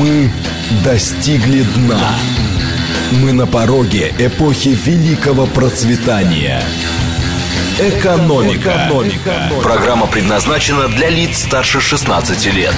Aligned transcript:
Мы 0.00 0.30
достигли 0.82 1.62
дна. 1.76 2.16
Мы 3.22 3.34
на 3.34 3.46
пороге 3.46 4.10
эпохи 4.18 4.70
великого 4.86 5.46
процветания. 5.46 6.62
Экономика. 7.78 8.86
Экономика. 8.86 9.52
Программа 9.62 10.06
предназначена 10.06 10.88
для 10.88 11.10
лиц 11.10 11.40
старше 11.40 11.80
16 11.80 12.54
лет. 12.54 12.74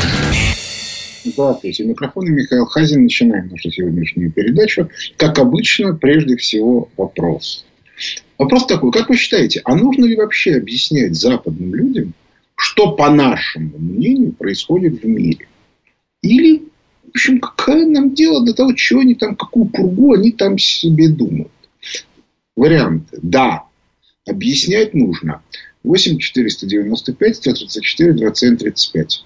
Здравствуйте. 1.24 1.85
Микрофон 1.85 2.24
Михаил 2.27 2.67
Хазин. 2.67 3.04
Начинаем 3.04 3.47
нашу 3.47 3.71
сегодняшнюю 3.71 4.33
передачу. 4.33 4.89
Как 5.17 5.39
обычно, 5.39 5.95
прежде 5.95 6.37
всего 6.37 6.89
вопрос. 6.97 7.65
Вопрос 8.37 8.67
такой. 8.67 8.91
Как 8.91 9.09
вы 9.09 9.17
считаете, 9.17 9.61
а 9.65 9.77
нужно 9.77 10.07
ли 10.07 10.17
вообще 10.17 10.57
объяснять 10.57 11.15
западным 11.15 11.73
людям, 11.73 12.15
что, 12.57 12.97
по 12.97 13.11
нашему 13.11 13.79
мнению, 13.79 14.33
происходит 14.33 15.04
в 15.04 15.07
мире? 15.07 15.47
Или 16.23 16.62
в 17.12 17.15
общем, 17.15 17.41
какое 17.41 17.87
нам 17.87 18.15
дело 18.15 18.43
до 18.43 18.55
того, 18.55 18.75
что 18.75 19.01
они 19.01 19.15
там, 19.15 19.37
какую 19.37 19.66
пургу 19.66 20.15
они 20.15 20.33
там 20.33 20.57
себе 20.57 21.09
думают. 21.09 21.52
Варианты. 22.57 23.19
Да, 23.21 23.65
объяснять 24.27 24.95
нужно. 24.95 25.43
8 25.85 26.19
495 26.19 27.37
134 27.37 28.15
27 28.15 28.57
35. 28.57 29.25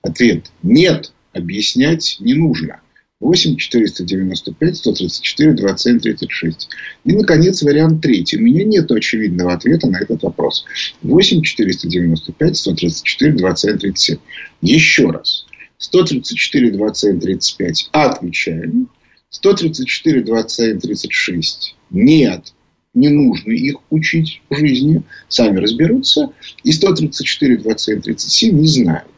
Ответ. 0.00 0.46
Нет, 0.62 1.12
объяснять 1.34 2.16
не 2.20 2.32
нужно. 2.32 2.80
8 3.20 3.56
495 3.56 4.76
134 4.76 5.52
27 5.52 6.00
36. 6.00 6.68
И, 7.04 7.12
наконец, 7.12 7.62
вариант 7.62 8.00
третий. 8.00 8.38
У 8.38 8.40
меня 8.40 8.64
нет 8.64 8.90
очевидного 8.90 9.52
ответа 9.52 9.88
на 9.88 9.98
этот 9.98 10.22
вопрос. 10.22 10.64
8 11.02 11.42
495 11.42 12.56
134 12.56 13.32
27 13.32 13.78
37. 13.78 14.18
Еще 14.62 15.10
раз. 15.10 15.44
134, 15.80 16.70
27, 16.72 17.20
35 17.20 17.88
отвечаем. 17.92 18.88
134, 19.30 20.22
27, 20.22 20.78
36 20.78 21.76
нет. 21.90 22.52
Не 22.92 23.08
нужно 23.08 23.52
их 23.52 23.76
учить 23.88 24.42
в 24.50 24.56
жизни. 24.56 25.02
Сами 25.28 25.58
разберутся. 25.58 26.32
И 26.64 26.72
134, 26.72 27.56
27, 27.58 28.02
37 28.02 28.58
не 28.58 28.66
знают. 28.66 29.08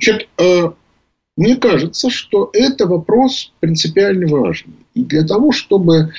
Значит, 0.00 0.28
э, 0.38 0.70
мне 1.36 1.56
кажется, 1.56 2.08
что 2.08 2.50
это 2.52 2.86
вопрос 2.86 3.52
принципиально 3.60 4.26
важный. 4.28 4.74
И 4.94 5.04
для 5.04 5.24
того, 5.24 5.52
чтобы 5.52 6.12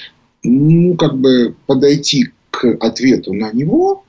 ну, 0.44 0.96
как 0.96 1.18
бы 1.18 1.56
подойти 1.66 2.30
к 2.52 2.78
ответу 2.80 3.34
на 3.34 3.52
него, 3.52 4.04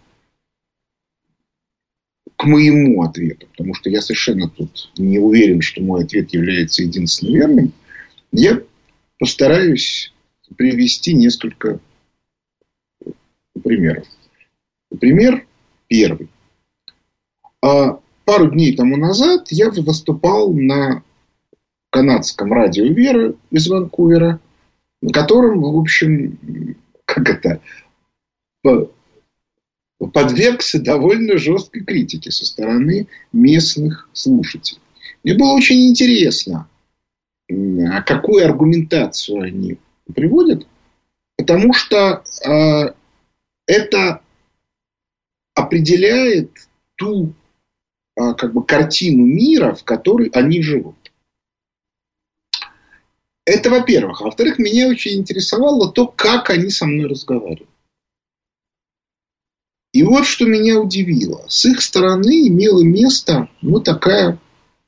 к 2.41 2.45
моему 2.45 3.03
ответу, 3.03 3.49
потому 3.49 3.75
что 3.75 3.91
я 3.91 4.01
совершенно 4.01 4.49
тут 4.49 4.91
не 4.97 5.19
уверен, 5.19 5.61
что 5.61 5.83
мой 5.83 6.05
ответ 6.05 6.33
является 6.33 6.83
единственным 6.83 7.35
верным, 7.35 7.73
я 8.33 8.63
постараюсь 9.19 10.11
привести 10.57 11.13
несколько 11.13 11.81
примеров. 13.63 14.07
Пример 14.99 15.47
первый. 15.87 16.31
А 17.61 18.01
пару 18.25 18.51
дней 18.51 18.75
тому 18.75 18.97
назад 18.97 19.49
я 19.51 19.71
выступал 19.71 20.51
на 20.55 21.03
канадском 21.91 22.55
радио 22.55 22.87
«Вера» 22.87 23.35
из 23.51 23.69
Ванкувера, 23.69 24.41
на 25.03 25.13
котором, 25.13 25.61
в 25.61 25.79
общем, 25.79 26.39
как 27.05 27.29
это, 27.29 27.61
подвергся 30.07 30.81
довольно 30.81 31.37
жесткой 31.39 31.85
критике 31.85 32.31
со 32.31 32.47
стороны 32.47 33.09
местных 33.33 34.09
слушателей. 34.13 34.81
Мне 35.23 35.35
было 35.35 35.53
очень 35.53 35.89
интересно, 35.89 36.69
а 37.49 38.03
какую 38.03 38.45
аргументацию 38.45 39.43
они 39.43 39.79
приводят, 40.15 40.67
потому 41.37 41.75
что 41.75 42.25
э, 42.45 42.95
это 43.67 44.23
определяет 45.55 46.51
ту 46.97 47.35
э, 48.17 48.35
как 48.35 48.53
бы 48.53 48.65
картину 48.65 49.25
мира, 49.25 49.75
в 49.75 49.85
которой 49.85 50.29
они 50.29 50.63
живут. 50.63 50.97
Это 53.45 53.71
во-первых. 53.71 54.21
Во-вторых, 54.21 54.59
меня 54.59 54.89
очень 54.89 55.19
интересовало 55.19 55.93
то, 55.93 56.07
как 56.07 56.51
они 56.51 56.71
со 56.71 56.87
мной 56.87 57.09
разговаривают. 57.09 57.70
И 59.93 60.03
вот 60.05 60.25
что 60.25 60.47
меня 60.47 60.79
удивило. 60.79 61.45
С 61.49 61.65
их 61.67 61.83
стороны 61.83 62.47
имела 62.47 62.83
место 62.83 63.49
ну, 63.61 63.81
такая, 63.81 64.39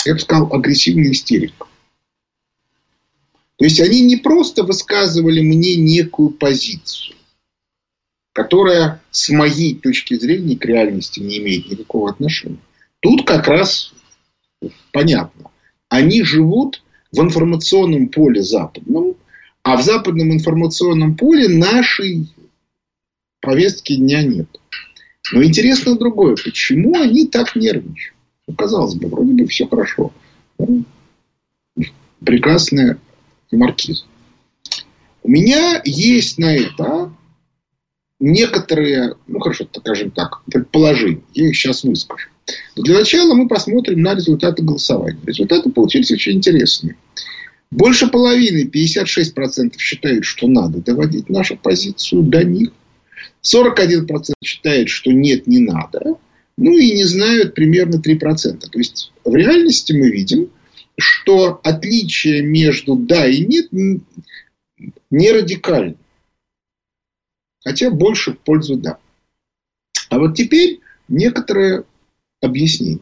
я 0.04 0.14
бы 0.14 0.20
сказал, 0.20 0.52
агрессивная 0.52 1.10
истерика. 1.10 1.66
То 3.56 3.64
есть 3.64 3.80
они 3.80 4.00
не 4.02 4.16
просто 4.16 4.62
высказывали 4.64 5.40
мне 5.40 5.76
некую 5.76 6.30
позицию, 6.30 7.16
которая 8.32 9.02
с 9.10 9.28
моей 9.28 9.74
точки 9.74 10.14
зрения 10.14 10.56
к 10.56 10.64
реальности 10.64 11.20
не 11.20 11.38
имеет 11.38 11.70
никакого 11.70 12.10
отношения. 12.10 12.58
Тут 13.00 13.26
как 13.26 13.48
раз 13.48 13.92
понятно. 14.92 15.50
Они 15.88 16.22
живут 16.22 16.82
в 17.10 17.20
информационном 17.20 18.08
поле 18.08 18.42
западном, 18.42 19.16
а 19.62 19.76
в 19.76 19.82
западном 19.82 20.32
информационном 20.32 21.16
поле 21.16 21.48
нашей 21.48 22.28
повестки 23.40 23.96
дня 23.96 24.22
нет. 24.22 24.48
Но 25.30 25.44
интересно 25.44 25.96
другое. 25.96 26.36
Почему 26.42 27.00
они 27.00 27.26
так 27.26 27.54
нервничают? 27.54 28.16
Ну, 28.46 28.54
казалось 28.54 28.94
бы, 28.94 29.08
вроде 29.08 29.32
бы 29.32 29.46
все 29.46 29.66
хорошо. 29.68 30.12
Ну, 30.58 30.84
прекрасная 32.24 32.98
маркиза. 33.52 34.04
У 35.22 35.30
меня 35.30 35.80
есть 35.84 36.38
на 36.38 36.56
это 36.56 37.12
некоторые, 38.18 39.14
ну 39.26 39.38
хорошо, 39.40 39.66
скажем 39.72 40.10
так, 40.10 40.42
предположения. 40.46 41.22
Я 41.34 41.48
их 41.48 41.56
сейчас 41.56 41.84
выскажу. 41.84 42.28
Но 42.76 42.82
для 42.82 42.98
начала 42.98 43.34
мы 43.34 43.46
посмотрим 43.48 44.00
на 44.00 44.14
результаты 44.14 44.62
голосования. 44.62 45.20
Результаты 45.24 45.70
получились 45.70 46.10
очень 46.10 46.32
интересные. 46.32 46.96
Больше 47.70 48.08
половины, 48.08 48.68
56% 48.68 49.78
считают, 49.78 50.24
что 50.24 50.46
надо 50.46 50.78
доводить 50.78 51.30
нашу 51.30 51.56
позицию 51.56 52.22
до 52.22 52.44
них. 52.44 52.70
41% 53.44 54.34
считает, 54.42 54.88
что 54.88 55.10
нет, 55.12 55.46
не 55.46 55.58
надо. 55.58 56.18
Ну 56.56 56.76
и 56.76 56.92
не 56.92 57.04
знают 57.04 57.54
примерно 57.54 57.96
3%. 57.96 58.60
То 58.60 58.78
есть 58.78 59.12
в 59.24 59.34
реальности 59.34 59.92
мы 59.92 60.10
видим, 60.10 60.50
что 60.98 61.60
отличие 61.64 62.42
между 62.42 62.96
да 62.96 63.26
и 63.26 63.44
нет 63.44 63.68
не 65.10 65.32
радикально. 65.32 65.96
Хотя 67.64 67.90
больше 67.90 68.32
в 68.32 68.38
пользу 68.38 68.76
да. 68.76 68.98
А 70.08 70.18
вот 70.18 70.36
теперь 70.36 70.80
некоторые 71.08 71.84
объяснения. 72.40 73.00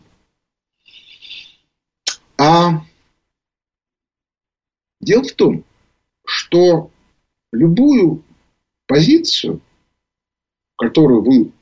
А 2.39 2.85
дело 5.01 5.25
в 5.25 5.33
том, 5.33 5.65
что 6.25 6.91
любую 7.53 8.23
позицию 8.87 9.61
которую 10.81 11.23
вы 11.23 11.53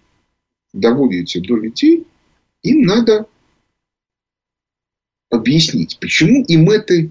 доводите 0.72 1.40
до 1.40 1.56
людей, 1.56 2.06
им 2.62 2.82
надо 2.82 3.26
объяснить, 5.28 5.98
почему 6.00 6.44
им 6.44 6.70
это 6.70 7.10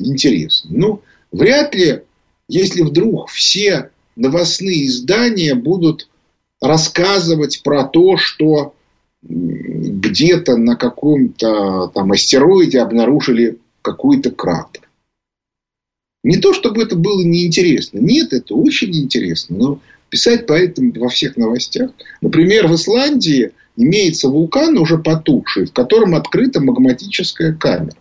интересно. 0.00 0.70
Ну, 0.72 1.02
вряд 1.30 1.76
ли, 1.76 2.02
если 2.48 2.82
вдруг 2.82 3.28
все 3.28 3.90
новостные 4.16 4.88
издания 4.88 5.54
будут 5.54 6.08
рассказывать 6.60 7.62
про 7.62 7.84
то, 7.84 8.16
что 8.16 8.74
где-то 9.22 10.56
на 10.56 10.74
каком-то 10.74 11.88
там 11.94 12.10
астероиде 12.10 12.80
обнаружили 12.80 13.58
какой-то 13.80 14.32
кратер. 14.32 14.88
Не 16.24 16.38
то, 16.38 16.52
чтобы 16.52 16.82
это 16.82 16.96
было 16.96 17.22
неинтересно. 17.22 17.98
Нет, 18.00 18.32
это 18.32 18.56
очень 18.56 18.94
интересно. 18.96 19.56
Но 19.56 19.80
писать 20.10 20.46
по 20.46 20.52
этому 20.52 20.92
во 20.94 21.08
всех 21.08 21.36
новостях. 21.36 21.90
Например, 22.20 22.66
в 22.66 22.74
Исландии 22.74 23.52
имеется 23.76 24.28
вулкан 24.28 24.76
уже 24.78 24.98
потухший, 24.98 25.66
в 25.66 25.72
котором 25.72 26.14
открыта 26.14 26.60
магматическая 26.60 27.52
камера. 27.52 27.96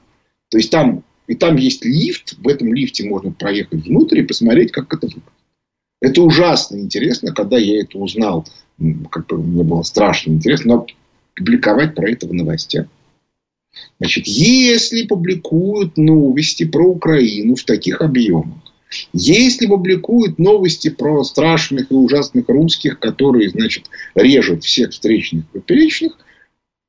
То 0.50 0.58
есть 0.58 0.72
там 0.72 1.04
и 1.28 1.36
там 1.36 1.58
есть 1.58 1.84
лифт, 1.86 2.36
в 2.38 2.48
этом 2.48 2.74
лифте 2.74 3.08
можно 3.08 3.32
проехать 3.32 3.86
внутрь 3.86 4.20
и 4.20 4.24
посмотреть, 4.24 4.72
как 4.72 4.94
это 4.94 5.08
выглядит. 5.08 5.24
Это 6.00 6.22
ужасно 6.22 6.78
интересно, 6.78 7.34
когда 7.34 7.58
я 7.58 7.82
это 7.82 7.98
узнал, 7.98 8.48
как 9.12 9.28
бы 9.28 9.38
мне 9.38 9.64
было 9.64 9.84
страшно 9.84 10.32
интересно, 10.32 10.76
но 10.76 10.88
публиковать 11.36 11.96
про 11.96 12.10
это 12.10 12.28
в 12.28 12.34
новостях. 12.34 12.88
Значит, 14.00 14.28
если 14.28 15.06
публикуют 15.06 15.98
новости 15.98 16.66
про 16.66 16.88
Украину 16.88 17.56
в 17.56 17.64
таких 17.64 18.02
объемах, 18.02 18.67
если 19.14 19.68
публикуют 19.68 20.40
новости 20.40 20.90
про 20.90 21.24
страшных 21.24 21.92
и 21.92 21.94
ужасных 21.94 22.48
русских, 22.48 23.00
которые, 23.00 23.50
значит, 23.50 23.90
режут 24.16 24.64
всех 24.64 24.92
встречных 24.92 25.46
и 25.54 25.60
поперечных, 25.60 26.18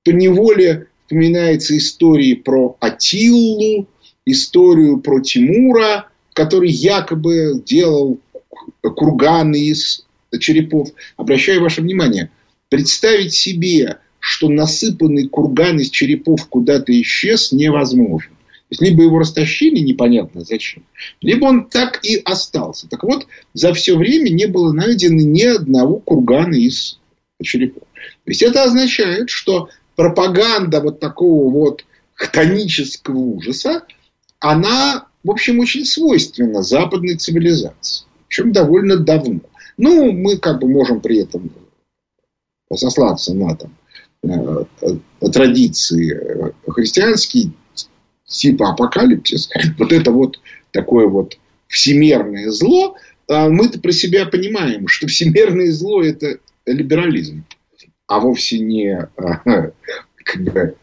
то 0.04 0.12
неволе 0.12 0.86
вспоминаются 1.04 1.76
истории 1.76 2.34
про 2.34 2.76
Атиллу, 2.80 3.88
историю 4.24 5.00
про 5.00 5.20
Тимура, 5.20 6.08
который 6.34 6.70
якобы 6.70 7.62
делал 7.64 8.20
курганы 8.82 9.56
из 9.56 10.04
черепов. 10.38 10.90
Обращаю 11.16 11.62
ваше 11.62 11.80
внимание, 11.80 12.30
представить 12.68 13.32
себе, 13.32 13.98
что 14.20 14.48
насыпанный 14.48 15.28
курган 15.28 15.80
из 15.80 15.90
черепов 15.90 16.46
куда-то 16.48 16.92
исчез, 17.00 17.52
невозможно. 17.52 18.37
Есть, 18.70 18.82
либо 18.82 19.02
его 19.02 19.18
растащили, 19.18 19.78
непонятно 19.78 20.42
зачем, 20.42 20.84
либо 21.22 21.46
он 21.46 21.68
так 21.68 22.04
и 22.04 22.16
остался. 22.16 22.88
Так 22.88 23.02
вот, 23.02 23.26
за 23.54 23.72
все 23.72 23.96
время 23.96 24.28
не 24.28 24.46
было 24.46 24.72
найдено 24.72 25.22
ни 25.22 25.42
одного 25.42 26.00
кургана 26.00 26.54
из 26.54 26.98
черепов. 27.42 27.84
То 27.94 28.30
есть, 28.30 28.42
это 28.42 28.64
означает, 28.64 29.30
что 29.30 29.70
пропаганда 29.96 30.80
вот 30.80 31.00
такого 31.00 31.50
вот 31.50 31.84
хтонического 32.14 33.18
ужаса, 33.18 33.84
она, 34.40 35.06
в 35.24 35.30
общем, 35.30 35.60
очень 35.60 35.84
свойственна 35.84 36.62
западной 36.62 37.16
цивилизации. 37.16 38.06
Причем 38.28 38.52
довольно 38.52 38.98
давно. 38.98 39.40
Ну, 39.76 40.12
мы 40.12 40.36
как 40.36 40.60
бы 40.60 40.68
можем 40.68 41.00
при 41.00 41.18
этом 41.18 41.50
сослаться 42.74 43.32
на 43.34 43.56
там, 43.56 43.74
э, 44.22 44.64
э, 44.82 45.28
традиции 45.30 46.52
христианские, 46.66 47.52
типа 48.28 48.70
апокалипсис, 48.70 49.50
вот 49.78 49.92
это 49.92 50.12
вот 50.12 50.40
такое 50.70 51.08
вот 51.08 51.38
всемирное 51.66 52.50
зло, 52.50 52.96
а 53.28 53.48
мы-то 53.48 53.80
про 53.80 53.92
себя 53.92 54.26
понимаем, 54.26 54.86
что 54.86 55.06
всемирное 55.06 55.72
зло– 55.72 56.02
это 56.04 56.38
либерализм, 56.66 57.44
а 58.06 58.20
вовсе 58.20 58.58
не 58.60 58.90
а, 58.92 59.72
как 60.24 60.42
бы, 60.42 60.76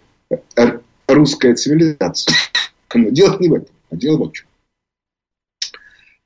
русская 1.07 1.55
цивилизация. 1.55 2.35
Но 2.93 3.09
дело 3.09 3.37
не 3.39 3.49
в 3.49 3.53
этом, 3.53 3.75
а 3.89 3.95
дело 3.95 4.17
вот 4.17 4.31
в 4.31 4.33
чем. 4.37 4.47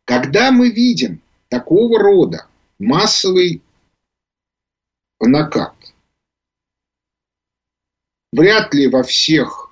Когда 0.06 0.52
мы 0.52 0.70
видим 0.70 1.22
такого 1.50 2.00
рода 2.00 2.48
массовый 2.80 3.62
накат, 5.20 5.76
вряд 8.32 8.74
ли 8.74 8.88
во 8.88 9.04
всех 9.04 9.69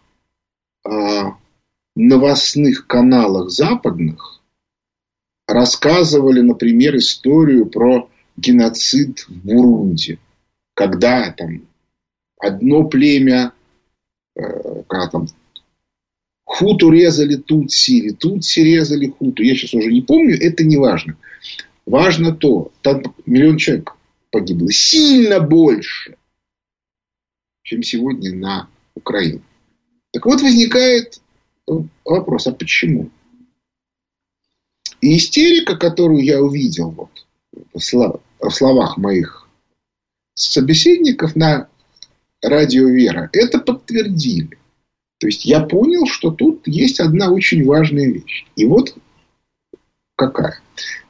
новостных 1.96 2.88
каналах 2.88 3.50
западных 3.50 4.42
рассказывали, 5.48 6.42
например, 6.42 6.98
историю 6.98 7.66
про 7.66 8.10
геноцид 8.36 9.26
в 9.28 9.46
Бурунде, 9.46 10.20
когда 10.74 11.32
там 11.32 11.68
одно 12.40 12.84
племя, 12.84 13.54
э, 14.36 14.84
когда 14.88 15.08
там 15.08 15.28
хуту 16.46 16.92
резали 16.92 17.36
тутси, 17.36 17.92
или 17.92 18.10
тутси 18.12 18.60
резали 18.60 19.08
хуту, 19.08 19.42
я 19.44 19.56
сейчас 19.56 19.74
уже 19.74 19.92
не 19.92 20.02
помню, 20.02 20.38
это 20.40 20.64
не 20.64 20.78
важно. 20.78 21.18
Важно 21.86 22.36
то, 22.36 22.72
там 22.82 23.02
миллион 23.26 23.58
человек 23.58 23.96
погибло, 24.30 24.72
сильно 24.72 25.40
больше, 25.40 26.18
чем 27.64 27.82
сегодня 27.82 28.36
на 28.36 28.70
Украине. 28.94 29.42
Так 30.18 30.26
вот, 30.26 30.42
возникает 30.42 31.22
вопрос, 32.04 32.48
а 32.48 32.52
почему? 32.52 33.12
И 35.00 35.16
истерика, 35.16 35.78
которую 35.78 36.24
я 36.24 36.42
увидел 36.42 36.90
вот, 36.90 37.28
в 37.72 38.50
словах 38.50 38.98
моих 38.98 39.48
собеседников 40.34 41.36
на 41.36 41.70
радио 42.42 42.88
Вера, 42.88 43.30
это 43.32 43.60
подтвердили. 43.60 44.58
То 45.20 45.28
есть 45.28 45.46
я 45.46 45.60
понял, 45.60 46.08
что 46.08 46.32
тут 46.32 46.68
есть 46.68 47.00
одна 47.00 47.30
очень 47.30 47.64
важная 47.64 48.08
вещь. 48.08 48.48
И 48.56 48.66
вот 48.66 48.98
какая. 50.16 50.60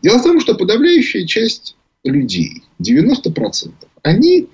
Дело 0.01 0.17
в 0.17 0.23
том, 0.23 0.41
что 0.41 0.53
подавляющая 0.53 1.25
часть 1.25 1.77
людей, 2.03 2.63
90%, 2.81 3.71
они 4.03 4.49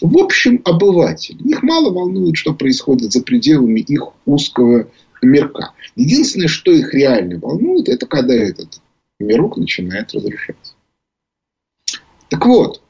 в 0.00 0.18
общем, 0.18 0.60
обыватель. 0.64 1.36
Их 1.48 1.62
мало 1.62 1.92
волнует, 1.92 2.36
что 2.36 2.54
происходит 2.54 3.12
за 3.12 3.22
пределами 3.22 3.80
их 3.80 4.08
узкого 4.26 4.88
мирка. 5.22 5.72
Единственное, 5.96 6.48
что 6.48 6.72
их 6.72 6.92
реально 6.94 7.38
волнует, 7.38 7.88
это 7.88 8.06
когда 8.06 8.34
этот 8.34 8.80
мирок 9.18 9.56
начинает 9.56 10.12
разрушаться. 10.12 10.74
Так 12.28 12.46
вот, 12.46 12.82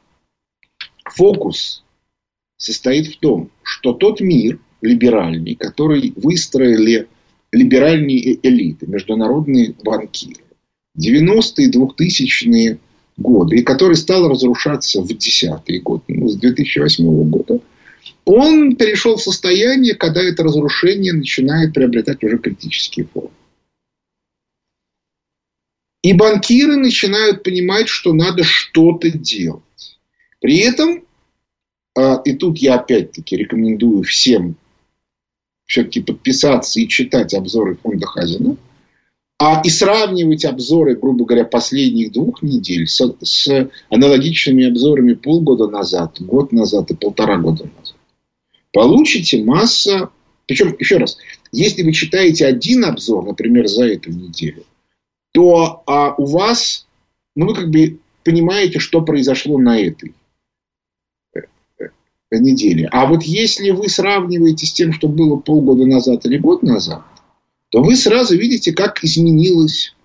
фокус 1.04 1.84
состоит 2.56 3.08
в 3.08 3.18
том, 3.18 3.50
что 3.62 3.92
тот 3.92 4.20
мир 4.20 4.58
либеральный, 4.80 5.54
который 5.54 6.12
выстроили 6.16 7.08
либеральные 7.52 8.38
элиты, 8.46 8.86
международные 8.86 9.74
банкиры, 9.84 10.42
90-е, 10.98 11.70
2000-е 11.70 12.78
годы, 13.16 13.56
и 13.56 13.62
который 13.62 13.96
стал 13.96 14.28
разрушаться 14.28 15.02
в 15.02 15.08
десятые 15.08 15.80
годы, 15.80 16.04
ну, 16.08 16.28
с 16.28 16.36
2008 16.36 17.30
года, 17.30 17.60
он 18.24 18.76
перешел 18.76 19.16
в 19.16 19.22
состояние, 19.22 19.94
когда 19.94 20.22
это 20.22 20.42
разрушение 20.42 21.12
начинает 21.12 21.74
приобретать 21.74 22.22
уже 22.24 22.38
критические 22.38 23.06
формы. 23.06 23.30
И 26.02 26.12
банкиры 26.12 26.76
начинают 26.76 27.42
понимать, 27.42 27.88
что 27.88 28.12
надо 28.12 28.44
что-то 28.44 29.10
делать. 29.10 29.62
При 30.40 30.58
этом, 30.58 31.04
а, 31.96 32.20
и 32.24 32.34
тут 32.34 32.58
я 32.58 32.74
опять-таки 32.74 33.36
рекомендую 33.36 34.02
всем 34.02 34.56
все-таки 35.64 36.00
подписаться 36.00 36.78
и 36.78 36.88
читать 36.88 37.32
обзоры 37.32 37.76
фонда 37.76 38.06
Хазина– 38.06 38.56
а 39.46 39.60
и 39.62 39.68
сравнивать 39.68 40.46
обзоры, 40.46 40.96
грубо 40.96 41.26
говоря, 41.26 41.44
последних 41.44 42.12
двух 42.12 42.42
недель 42.42 42.86
с, 42.86 43.14
с 43.20 43.70
аналогичными 43.90 44.66
обзорами 44.66 45.12
полгода 45.12 45.68
назад, 45.68 46.16
год 46.18 46.50
назад 46.50 46.90
и 46.90 46.94
полтора 46.94 47.36
года 47.36 47.64
назад. 47.64 47.94
Получите 48.72 49.44
масса... 49.44 50.08
Причем, 50.46 50.74
еще 50.78 50.96
раз, 50.96 51.18
если 51.52 51.82
вы 51.82 51.92
читаете 51.92 52.46
один 52.46 52.86
обзор, 52.86 53.26
например, 53.26 53.66
за 53.66 53.84
эту 53.84 54.10
неделю, 54.10 54.64
то 55.32 55.82
а, 55.86 56.14
у 56.16 56.24
вас, 56.24 56.86
ну, 57.36 57.48
вы 57.48 57.54
как 57.54 57.68
бы 57.68 57.98
понимаете, 58.24 58.78
что 58.78 59.02
произошло 59.02 59.58
на 59.58 59.78
этой 59.78 60.14
э, 61.34 61.40
э, 61.80 62.38
неделе. 62.38 62.88
А 62.90 63.04
вот 63.04 63.22
если 63.24 63.72
вы 63.72 63.90
сравниваете 63.90 64.64
с 64.64 64.72
тем, 64.72 64.94
что 64.94 65.06
было 65.06 65.36
полгода 65.36 65.84
назад 65.84 66.24
или 66.24 66.38
год 66.38 66.62
назад, 66.62 67.02
то 67.74 67.82
вы 67.82 67.96
сразу 67.96 68.36
видите, 68.36 68.72
как 68.72 69.02
изменилась 69.02 69.96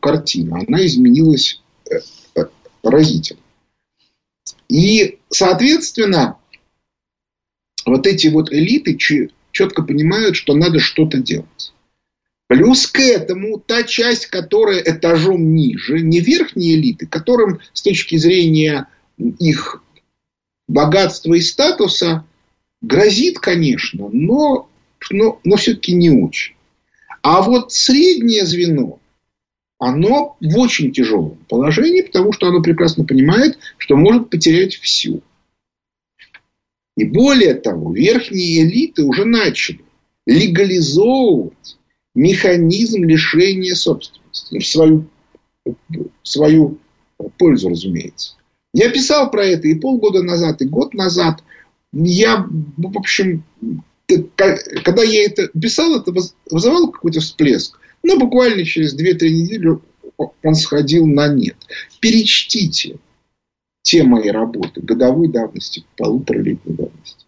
картина. 0.00 0.64
Она 0.66 0.86
изменилась 0.86 1.60
э, 1.84 1.96
э, 2.34 2.46
разительно. 2.82 3.42
И, 4.70 5.18
соответственно, 5.28 6.38
вот 7.84 8.06
эти 8.06 8.28
вот 8.28 8.50
элиты 8.50 8.96
четко 9.52 9.82
понимают, 9.82 10.34
что 10.34 10.54
надо 10.54 10.78
что-то 10.78 11.18
делать. 11.18 11.74
Плюс 12.46 12.86
к 12.86 13.00
этому 13.00 13.58
та 13.58 13.82
часть, 13.82 14.24
которая 14.24 14.80
этажом 14.80 15.54
ниже, 15.54 16.00
не 16.00 16.20
верхние 16.20 16.76
элиты, 16.76 17.06
которым 17.06 17.60
с 17.74 17.82
точки 17.82 18.16
зрения 18.16 18.88
их 19.18 19.82
богатства 20.68 21.34
и 21.34 21.42
статуса 21.42 22.24
грозит, 22.80 23.40
конечно, 23.40 24.08
но, 24.10 24.70
но, 25.10 25.38
но 25.44 25.56
все-таки 25.56 25.92
не 25.92 26.08
очень. 26.08 26.54
А 27.22 27.42
вот 27.42 27.72
среднее 27.72 28.46
звено, 28.46 28.98
оно 29.78 30.36
в 30.40 30.58
очень 30.58 30.92
тяжелом 30.92 31.38
положении, 31.48 32.02
потому 32.02 32.32
что 32.32 32.48
оно 32.48 32.62
прекрасно 32.62 33.04
понимает, 33.04 33.58
что 33.78 33.96
может 33.96 34.30
потерять 34.30 34.74
все. 34.76 35.20
И 36.96 37.04
более 37.04 37.54
того, 37.54 37.94
верхние 37.94 38.62
элиты 38.62 39.04
уже 39.04 39.24
начали 39.24 39.80
легализовывать 40.26 41.78
механизм 42.14 43.04
лишения 43.04 43.74
собственности. 43.74 44.58
В 44.58 44.66
свою, 44.66 45.06
в 45.64 45.74
свою 46.22 46.78
пользу, 47.38 47.70
разумеется. 47.70 48.36
Я 48.72 48.90
писал 48.90 49.30
про 49.30 49.44
это 49.44 49.68
и 49.68 49.74
полгода 49.74 50.22
назад, 50.22 50.62
и 50.62 50.66
год 50.66 50.94
назад. 50.94 51.42
Я, 51.92 52.46
в 52.76 52.98
общем, 52.98 53.44
когда 54.34 55.02
я 55.02 55.24
это 55.24 55.48
писал, 55.48 56.00
это 56.00 56.12
вызывало 56.50 56.90
какой-то 56.90 57.20
всплеск. 57.20 57.78
Но 58.02 58.18
буквально 58.18 58.64
через 58.64 58.98
2-3 58.98 59.28
недели 59.28 59.78
он 60.42 60.54
сходил 60.54 61.06
на 61.06 61.28
нет. 61.28 61.56
Перечтите 62.00 62.98
те 63.82 64.02
мои 64.02 64.28
работы 64.28 64.80
годовой 64.80 65.28
давности, 65.28 65.84
полуторалетней 65.96 66.74
давности. 66.74 67.26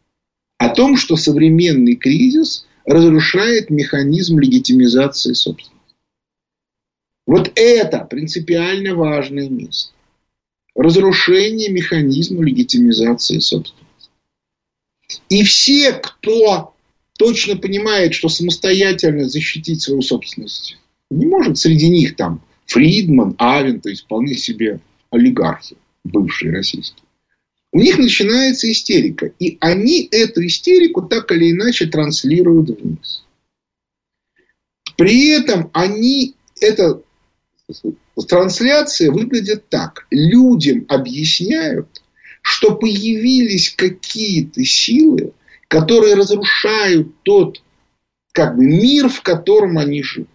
О 0.59 0.69
том, 0.69 0.97
что 0.97 1.17
современный 1.17 1.97
кризис 1.97 2.67
разрушает 2.85 3.71
механизм 3.71 4.39
легитимизации 4.39 5.33
собственности. 5.33 5.97
Вот 7.27 7.53
это 7.55 8.01
принципиально 8.05 8.95
важное 8.95 9.49
место. 9.49 9.93
Разрушение 10.75 11.71
механизма 11.71 12.45
легитимизации 12.45 13.39
собственности. 13.39 14.11
И 15.29 15.45
все, 15.45 15.93
кто 15.93 16.72
точно 17.19 17.57
понимает, 17.57 18.15
что 18.15 18.29
самостоятельно 18.29 19.29
защитить 19.29 19.83
свою 19.83 20.03
собственность 20.03 20.77
не 21.11 21.27
может. 21.27 21.59
Среди 21.59 21.89
них 21.89 22.17
там 22.17 22.43
Фридман, 22.67 23.35
Авен, 23.39 23.81
то 23.81 23.89
есть 23.89 24.03
вполне 24.03 24.35
себе 24.35 24.81
олигархи, 25.11 25.77
бывшие 26.05 26.53
российские. 26.53 27.05
У 27.73 27.79
них 27.79 27.99
начинается 27.99 28.71
истерика. 28.71 29.33
И 29.39 29.57
они 29.61 30.07
эту 30.11 30.45
истерику 30.47 31.03
так 31.03 31.31
или 31.33 31.53
иначе 31.53 31.87
транслируют 31.87 32.71
вниз. 32.71 33.25
При 34.97 35.31
этом 35.31 35.71
они, 35.73 36.35
эта 36.61 37.01
трансляция 38.29 39.11
выглядит 39.11 39.69
так. 39.71 40.07
Людям 40.11 40.85
объясняют, 40.89 42.03
что 42.43 42.75
появились 42.77 43.71
какие-то 43.71 44.63
силы, 44.65 45.33
которые 45.73 46.17
разрушают 46.17 47.23
тот 47.23 47.63
как 48.33 48.57
бы, 48.57 48.67
мир, 48.67 49.09
в 49.09 49.23
котором 49.23 49.79
они 49.79 50.03
живут. 50.03 50.29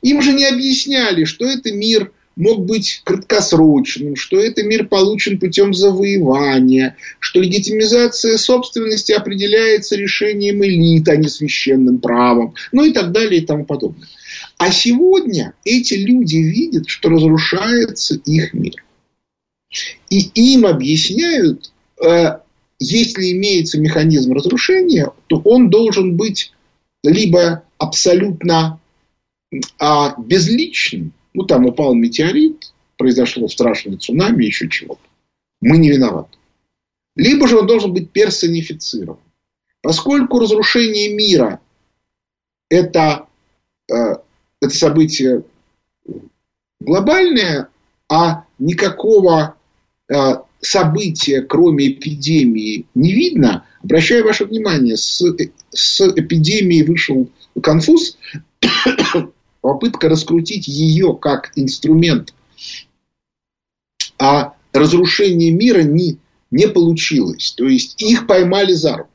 Им 0.00 0.22
же 0.22 0.32
не 0.32 0.46
объясняли, 0.46 1.24
что 1.24 1.44
это 1.44 1.72
мир 1.72 2.10
мог 2.36 2.64
быть 2.64 3.02
краткосрочным, 3.04 4.16
что 4.16 4.40
это 4.40 4.62
мир 4.62 4.86
получен 4.86 5.38
путем 5.38 5.74
завоевания, 5.74 6.96
что 7.18 7.40
легитимизация 7.40 8.38
собственности 8.38 9.12
определяется 9.12 9.94
решением 9.94 10.64
элит, 10.64 11.06
а 11.10 11.16
не 11.16 11.28
священным 11.28 11.98
правом, 11.98 12.54
ну 12.72 12.82
и 12.82 12.92
так 12.92 13.12
далее 13.12 13.42
и 13.42 13.46
тому 13.46 13.66
подобное. 13.66 14.08
А 14.56 14.70
сегодня 14.70 15.52
эти 15.64 15.94
люди 15.94 16.36
видят, 16.36 16.88
что 16.88 17.10
разрушается 17.10 18.14
их 18.24 18.54
мир. 18.54 18.82
И 20.08 20.30
им 20.54 20.64
объясняют, 20.64 21.72
э, 22.02 22.38
если 22.78 23.32
имеется 23.32 23.80
механизм 23.80 24.32
разрушения, 24.32 25.10
то 25.28 25.40
он 25.44 25.70
должен 25.70 26.16
быть 26.16 26.52
либо 27.02 27.62
абсолютно 27.78 28.80
а, 29.78 30.14
безличным, 30.20 31.12
ну 31.34 31.44
там 31.44 31.66
упал 31.66 31.94
метеорит, 31.94 32.72
произошло 32.96 33.48
страшное 33.48 33.96
цунами, 33.96 34.44
еще 34.44 34.68
чего-то. 34.68 35.00
Мы 35.60 35.78
не 35.78 35.90
виноваты. 35.90 36.36
Либо 37.14 37.48
же 37.48 37.58
он 37.58 37.66
должен 37.66 37.92
быть 37.92 38.10
персонифицирован. 38.10 39.18
Поскольку 39.82 40.38
разрушение 40.38 41.14
мира 41.14 41.60
это, 42.68 43.28
э, 43.88 44.16
это 44.60 44.74
событие 44.74 45.44
глобальное, 46.80 47.68
а 48.08 48.44
никакого 48.58 49.56
э, 50.08 50.14
события, 50.60 51.42
кроме 51.42 51.92
эпидемии, 51.92 52.86
не 52.94 53.12
видно, 53.12 53.66
обращаю 53.82 54.24
ваше 54.24 54.44
внимание, 54.44 54.96
с, 54.96 55.22
с 55.70 56.00
эпидемией 56.00 56.84
вышел 56.84 57.30
конфуз, 57.62 58.16
попытка 59.60 60.08
раскрутить 60.08 60.68
ее 60.68 61.16
как 61.20 61.52
инструмент, 61.56 62.34
а 64.18 64.54
разрушение 64.72 65.50
мира 65.50 65.82
не, 65.82 66.18
не 66.50 66.68
получилось. 66.68 67.52
То 67.56 67.66
есть 67.66 68.00
их 68.00 68.26
поймали 68.26 68.72
за 68.72 68.98
руку. 68.98 69.10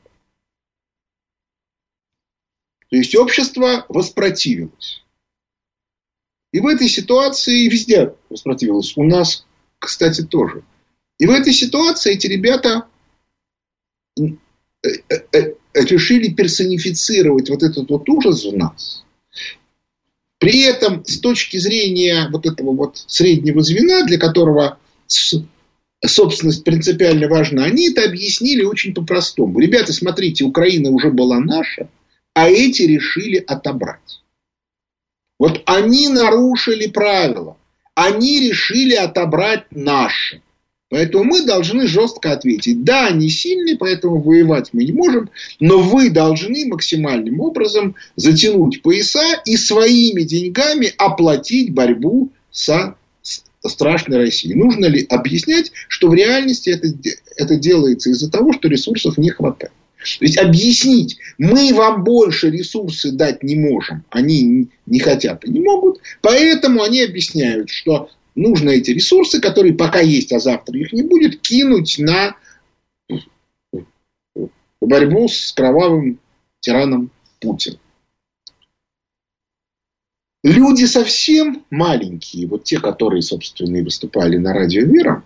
То 2.88 2.96
есть 2.96 3.14
общество 3.16 3.86
воспротивилось. 3.88 5.02
И 6.52 6.60
в 6.60 6.66
этой 6.66 6.88
ситуации 6.88 7.68
везде 7.68 8.14
воспротивилось. 8.28 8.92
У 8.96 9.04
нас, 9.04 9.46
кстати, 9.78 10.22
тоже. 10.22 10.62
И 11.22 11.26
в 11.26 11.30
этой 11.30 11.52
ситуации 11.52 12.14
эти 12.14 12.26
ребята 12.26 12.88
э, 14.18 14.24
э, 14.82 14.90
э, 15.32 15.54
решили 15.72 16.32
персонифицировать 16.32 17.48
вот 17.48 17.62
этот 17.62 17.88
вот 17.90 18.08
ужас 18.08 18.44
в 18.44 18.56
нас. 18.56 19.04
При 20.38 20.62
этом, 20.62 21.04
с 21.04 21.20
точки 21.20 21.58
зрения 21.58 22.28
вот 22.32 22.44
этого 22.44 22.74
вот 22.74 23.04
среднего 23.06 23.62
звена, 23.62 24.04
для 24.04 24.18
которого 24.18 24.80
собственность 26.04 26.64
принципиально 26.64 27.28
важна, 27.28 27.66
они 27.66 27.90
это 27.90 28.02
объяснили 28.02 28.64
очень 28.64 28.92
по-простому. 28.92 29.60
Ребята, 29.60 29.92
смотрите, 29.92 30.42
Украина 30.42 30.90
уже 30.90 31.12
была 31.12 31.38
наша, 31.38 31.88
а 32.34 32.48
эти 32.48 32.82
решили 32.82 33.36
отобрать. 33.36 34.24
Вот 35.38 35.62
они 35.66 36.08
нарушили 36.08 36.88
правила. 36.88 37.56
Они 37.94 38.40
решили 38.40 38.96
отобрать 38.96 39.66
наши. 39.70 40.42
Поэтому 40.92 41.24
мы 41.24 41.40
должны 41.40 41.86
жестко 41.86 42.32
ответить. 42.32 42.84
Да, 42.84 43.06
они 43.06 43.30
сильные, 43.30 43.78
поэтому 43.78 44.20
воевать 44.20 44.68
мы 44.74 44.84
не 44.84 44.92
можем, 44.92 45.30
но 45.58 45.78
вы 45.78 46.10
должны 46.10 46.66
максимальным 46.66 47.40
образом 47.40 47.94
затянуть 48.16 48.82
пояса 48.82 49.40
и 49.46 49.56
своими 49.56 50.20
деньгами 50.20 50.92
оплатить 50.98 51.72
борьбу 51.72 52.28
со 52.50 52.96
страшной 53.66 54.18
Россией. 54.18 54.54
Нужно 54.54 54.84
ли 54.84 55.06
объяснять, 55.08 55.72
что 55.88 56.10
в 56.10 56.14
реальности 56.14 56.68
это, 56.68 56.88
это 57.36 57.56
делается 57.56 58.10
из-за 58.10 58.30
того, 58.30 58.52
что 58.52 58.68
ресурсов 58.68 59.16
не 59.16 59.30
хватает? 59.30 59.72
То 60.18 60.26
есть 60.26 60.36
объяснить, 60.36 61.16
мы 61.38 61.72
вам 61.72 62.04
больше 62.04 62.50
ресурсы 62.50 63.12
дать 63.12 63.42
не 63.42 63.56
можем, 63.56 64.04
они 64.10 64.68
не 64.84 64.98
хотят 64.98 65.46
и 65.46 65.50
не 65.50 65.60
могут, 65.60 66.00
поэтому 66.20 66.82
они 66.82 67.00
объясняют, 67.00 67.70
что 67.70 68.10
нужно 68.34 68.70
эти 68.70 68.90
ресурсы, 68.90 69.40
которые 69.40 69.74
пока 69.74 70.00
есть, 70.00 70.32
а 70.32 70.38
завтра 70.38 70.78
их 70.78 70.92
не 70.92 71.02
будет, 71.02 71.40
кинуть 71.40 71.96
на 71.98 72.36
борьбу 74.80 75.28
с 75.28 75.52
кровавым 75.52 76.18
тираном 76.60 77.10
Путин. 77.40 77.78
Люди 80.44 80.84
совсем 80.86 81.64
маленькие, 81.70 82.48
вот 82.48 82.64
те, 82.64 82.80
которые, 82.80 83.22
собственно, 83.22 83.76
и 83.76 83.82
выступали 83.82 84.36
на 84.38 84.52
радио 84.52 84.84
Вера, 84.84 85.22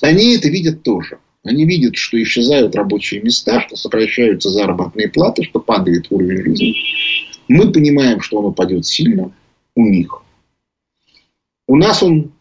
они 0.00 0.34
это 0.34 0.48
видят 0.48 0.82
тоже. 0.82 1.18
Они 1.42 1.64
видят, 1.64 1.96
что 1.96 2.20
исчезают 2.20 2.74
рабочие 2.74 3.22
места, 3.22 3.60
что 3.60 3.76
сокращаются 3.76 4.50
заработные 4.50 5.08
платы, 5.08 5.44
что 5.44 5.60
падает 5.60 6.06
уровень 6.10 6.42
жизни. 6.42 6.74
Мы 7.46 7.70
понимаем, 7.70 8.20
что 8.20 8.38
он 8.38 8.46
упадет 8.46 8.84
сильно 8.84 9.32
у 9.76 9.86
них. 9.86 10.22
У 11.66 11.76
нас 11.76 12.02
он 12.02 12.32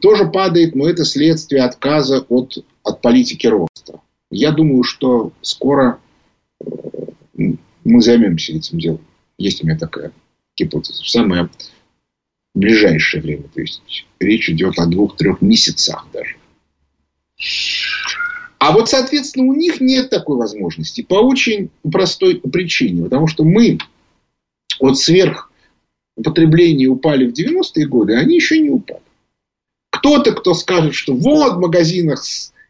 тоже 0.00 0.26
падает, 0.26 0.74
но 0.74 0.88
это 0.88 1.04
следствие 1.04 1.62
отказа 1.62 2.24
от, 2.28 2.64
от 2.82 3.00
политики 3.00 3.46
роста. 3.46 4.00
Я 4.30 4.52
думаю, 4.52 4.82
что 4.84 5.32
скоро 5.42 5.98
э, 6.60 6.66
мы 7.84 8.02
займемся 8.02 8.52
этим 8.52 8.78
делом. 8.78 9.00
Есть 9.38 9.62
у 9.62 9.66
меня 9.66 9.78
такая 9.78 10.12
гипотеза. 10.56 11.02
В 11.02 11.08
самое 11.08 11.48
ближайшее 12.54 13.22
время. 13.22 13.44
То 13.54 13.60
есть 13.60 14.06
речь 14.20 14.50
идет 14.50 14.78
о 14.78 14.86
двух-трех 14.86 15.40
месяцах 15.40 16.06
даже. 16.12 16.36
А 18.58 18.72
вот, 18.72 18.90
соответственно, 18.90 19.46
у 19.46 19.54
них 19.54 19.80
нет 19.80 20.10
такой 20.10 20.36
возможности 20.36 21.02
по 21.02 21.14
очень 21.14 21.70
простой 21.90 22.40
причине. 22.40 23.04
Потому 23.04 23.28
что 23.28 23.44
мы 23.44 23.78
от 24.80 24.98
сверхупотребления 26.18 26.88
упали 26.88 27.26
в 27.26 27.32
90-е 27.32 27.86
годы, 27.86 28.14
они 28.14 28.36
еще 28.36 28.58
не 28.58 28.70
упали. 28.70 29.02
Кто-то, 29.90 30.32
кто 30.32 30.54
скажет, 30.54 30.94
что 30.94 31.14
вот 31.14 31.54
в 31.54 31.60
магазинах 31.60 32.22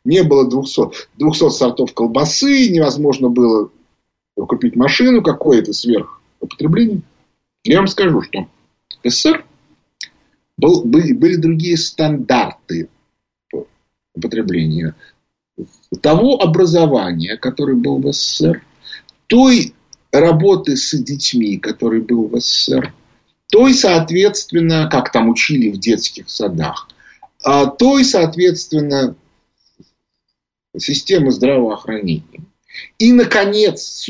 не 0.05 0.23
было 0.23 0.49
200, 0.49 1.09
200 1.17 1.51
сортов 1.51 1.93
колбасы, 1.95 2.69
невозможно 2.69 3.29
было 3.29 3.71
купить 4.37 4.77
машину, 4.77 5.23
какое-то 5.23 5.73
сверхупотребление. 5.73 7.03
Я 7.65 7.79
вам 7.79 7.89
скажу, 7.89 8.23
что 8.23 8.47
в 9.03 9.11
СССР 9.11 9.45
был, 10.57 10.85
были, 10.85 11.13
были 11.13 11.37
другие 11.37 11.77
стандарты 11.77 12.89
употребления 14.15 14.95
того 16.01 16.41
образования, 16.41 17.37
которое 17.37 17.75
было 17.75 17.99
в 17.99 18.13
СССР, 18.13 18.63
той 19.27 19.75
работы 20.13 20.77
с 20.77 20.97
детьми, 20.97 21.59
который 21.59 22.01
был 22.01 22.29
в 22.29 22.41
СССР, 22.41 22.95
той, 23.51 23.75
соответственно, 23.75 24.89
как 24.91 25.11
там 25.13 25.29
учили 25.29 25.71
в 25.71 25.79
детских 25.79 26.29
садах, 26.29 26.89
а 27.43 27.67
той, 27.67 28.05
соответственно, 28.05 29.17
системы 30.77 31.31
здравоохранения. 31.31 32.43
И, 32.99 33.13
наконец, 33.13 34.09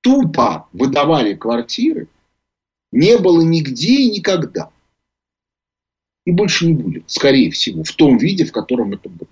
тупо 0.00 0.68
выдавали 0.72 1.34
квартиры, 1.34 2.08
не 2.92 3.18
было 3.18 3.42
нигде 3.42 3.94
и 3.94 4.10
никогда. 4.10 4.70
И 6.24 6.30
больше 6.30 6.66
не 6.66 6.74
будет, 6.74 7.04
скорее 7.10 7.50
всего, 7.50 7.84
в 7.84 7.92
том 7.92 8.18
виде, 8.18 8.44
в 8.44 8.52
котором 8.52 8.92
это 8.92 9.08
было. 9.08 9.28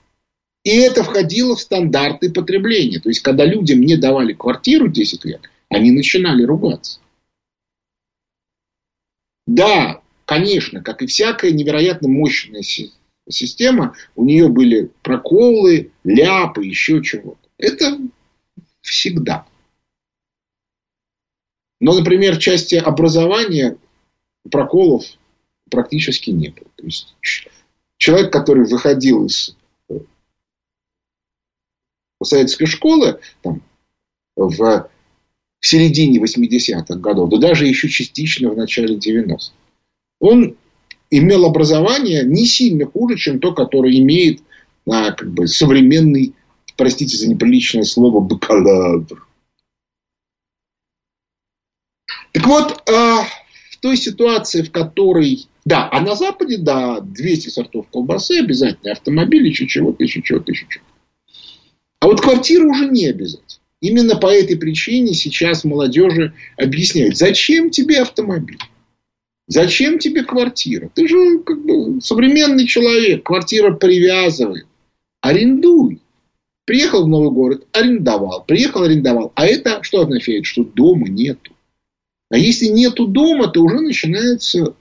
И 0.64 0.70
это 0.70 1.04
входило 1.04 1.54
в 1.54 1.60
стандарты 1.60 2.32
потребления. 2.32 2.98
То 2.98 3.08
есть, 3.08 3.20
когда 3.20 3.44
людям 3.44 3.80
не 3.80 3.96
давали 3.96 4.32
квартиру 4.32 4.88
10 4.88 5.24
лет, 5.24 5.42
они 5.68 5.92
начинали 5.92 6.42
ругаться. 6.42 7.00
Да, 9.46 10.02
конечно, 10.24 10.82
как 10.82 11.02
и 11.02 11.06
всякая 11.06 11.52
невероятно 11.52 12.08
мощная 12.08 12.62
система, 13.28 13.94
у 14.14 14.24
нее 14.24 14.48
были 14.48 14.90
проколы, 15.02 15.92
ляпы, 16.04 16.64
еще 16.64 17.02
чего-то. 17.02 17.48
Это 17.58 17.98
всегда. 18.80 19.46
Но, 21.80 21.94
например, 21.94 22.38
части 22.38 22.74
образования 22.74 23.78
проколов 24.50 25.04
практически 25.70 26.30
не 26.30 26.48
было. 26.48 26.70
То 26.76 26.84
есть 26.84 27.14
человек, 27.98 28.32
который 28.32 28.64
выходил 28.64 29.26
из 29.26 29.56
э, 29.88 29.98
советской 32.22 32.66
школы 32.66 33.20
там, 33.42 33.62
в 34.36 34.90
середине 35.66 36.18
80-х 36.18 36.96
годов, 36.96 37.30
да 37.30 37.38
даже 37.38 37.66
еще 37.66 37.88
частично 37.88 38.50
в 38.50 38.56
начале 38.56 38.96
90-х, 38.96 39.52
он 40.20 40.56
имел 41.10 41.44
образование 41.44 42.24
не 42.24 42.46
сильно 42.46 42.86
хуже, 42.86 43.16
чем 43.16 43.40
то, 43.40 43.52
которое 43.52 43.96
имеет 43.98 44.40
а, 44.88 45.12
как 45.12 45.32
бы, 45.32 45.46
современный, 45.46 46.34
простите 46.76 47.16
за 47.16 47.28
неприличное 47.28 47.84
слово, 47.84 48.20
бакалавр. 48.20 49.26
Так 52.32 52.46
вот, 52.46 52.88
а, 52.88 53.24
в 53.70 53.76
той 53.80 53.96
ситуации, 53.96 54.62
в 54.62 54.70
которой... 54.70 55.46
Да, 55.64 55.88
а 55.90 56.00
на 56.00 56.14
Западе, 56.14 56.58
да, 56.58 57.00
200 57.00 57.48
сортов 57.48 57.88
колбасы 57.88 58.38
обязательно, 58.38 58.92
автомобиль, 58.92 59.48
еще 59.48 59.66
чего-то, 59.66 60.04
еще 60.04 60.22
чего-то, 60.22 60.52
еще 60.52 60.66
чего-то. 60.68 60.92
А 62.00 62.06
вот 62.06 62.20
квартира 62.20 62.64
уже 62.68 62.88
не 62.88 63.06
обязательно. 63.06 63.65
Именно 63.80 64.16
по 64.16 64.32
этой 64.32 64.56
причине 64.56 65.12
сейчас 65.14 65.64
молодежи 65.64 66.32
объясняют, 66.56 67.16
зачем 67.16 67.70
тебе 67.70 68.00
автомобиль? 68.00 68.58
Зачем 69.48 69.98
тебе 69.98 70.24
квартира? 70.24 70.90
Ты 70.94 71.06
же 71.06 71.38
как 71.40 71.64
бы 71.64 72.00
современный 72.00 72.66
человек. 72.66 73.24
Квартира 73.24 73.72
привязывает. 73.72 74.66
Арендуй. 75.20 76.00
Приехал 76.64 77.04
в 77.04 77.08
новый 77.08 77.30
город, 77.30 77.64
арендовал. 77.70 78.44
Приехал, 78.44 78.82
арендовал. 78.82 79.30
А 79.36 79.46
это 79.46 79.84
что 79.84 80.00
означает? 80.00 80.46
Что 80.46 80.64
дома 80.64 81.08
нету. 81.08 81.52
А 82.28 82.36
если 82.36 82.66
нету 82.66 83.06
дома, 83.06 83.46
то 83.46 83.62
уже 83.62 83.78
начинаются 83.80 84.74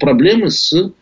проблемы 0.00 0.50
с 0.50 0.92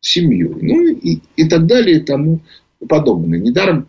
семьей. 0.00 0.54
Ну 0.62 0.86
и, 0.86 1.18
и 1.36 1.48
так 1.48 1.66
далее 1.66 1.96
и 1.96 2.04
тому 2.04 2.40
подобное. 2.88 3.40
Недаром 3.40 3.88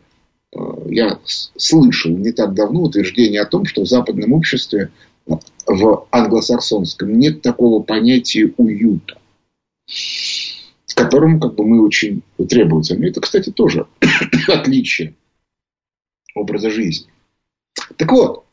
я 0.53 1.19
слышал 1.25 2.11
не 2.11 2.31
так 2.31 2.53
давно 2.53 2.83
утверждение 2.83 3.41
о 3.41 3.45
том, 3.45 3.65
что 3.65 3.81
в 3.81 3.87
западном 3.87 4.33
обществе, 4.33 4.91
в 5.25 6.07
англосаксонском, 6.11 7.17
нет 7.17 7.41
такого 7.41 7.83
понятия 7.83 8.53
уюта, 8.57 9.19
с 9.85 10.93
которым 10.95 11.39
как 11.39 11.55
бы, 11.55 11.65
мы 11.65 11.83
очень 11.83 12.23
требуемся. 12.49 12.97
Но 12.97 13.07
это, 13.07 13.19
кстати, 13.19 13.51
тоже 13.51 13.87
отличие 14.47 15.15
образа 16.33 16.69
жизни. 16.69 17.07
Так 17.97 18.11
вот, 18.11 18.45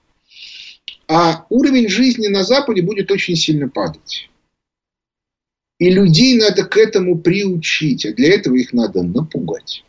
а 1.07 1.47
уровень 1.51 1.89
жизни 1.89 2.29
на 2.29 2.45
Западе 2.45 2.83
будет 2.83 3.11
очень 3.11 3.37
сильно 3.37 3.69
падать. 3.69 4.31
И 5.79 5.91
людей 5.91 6.37
надо 6.37 6.65
к 6.65 6.77
этому 6.77 7.19
приучить, 7.19 8.07
а 8.07 8.13
для 8.13 8.35
этого 8.35 8.55
их 8.55 8.73
надо 8.73 9.03
напугать. 9.03 9.85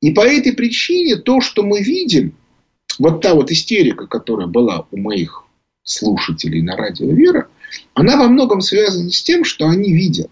И 0.00 0.12
по 0.12 0.20
этой 0.20 0.52
причине 0.52 1.16
то, 1.16 1.40
что 1.40 1.62
мы 1.62 1.82
видим, 1.82 2.34
вот 2.98 3.20
та 3.20 3.34
вот 3.34 3.50
истерика, 3.50 4.06
которая 4.06 4.46
была 4.46 4.86
у 4.90 4.96
моих 4.96 5.44
слушателей 5.82 6.62
на 6.62 6.76
радио 6.76 7.10
Вера, 7.12 7.48
она 7.94 8.16
во 8.16 8.28
многом 8.28 8.60
связана 8.60 9.10
с 9.10 9.22
тем, 9.22 9.44
что 9.44 9.66
они 9.66 9.92
видят, 9.92 10.30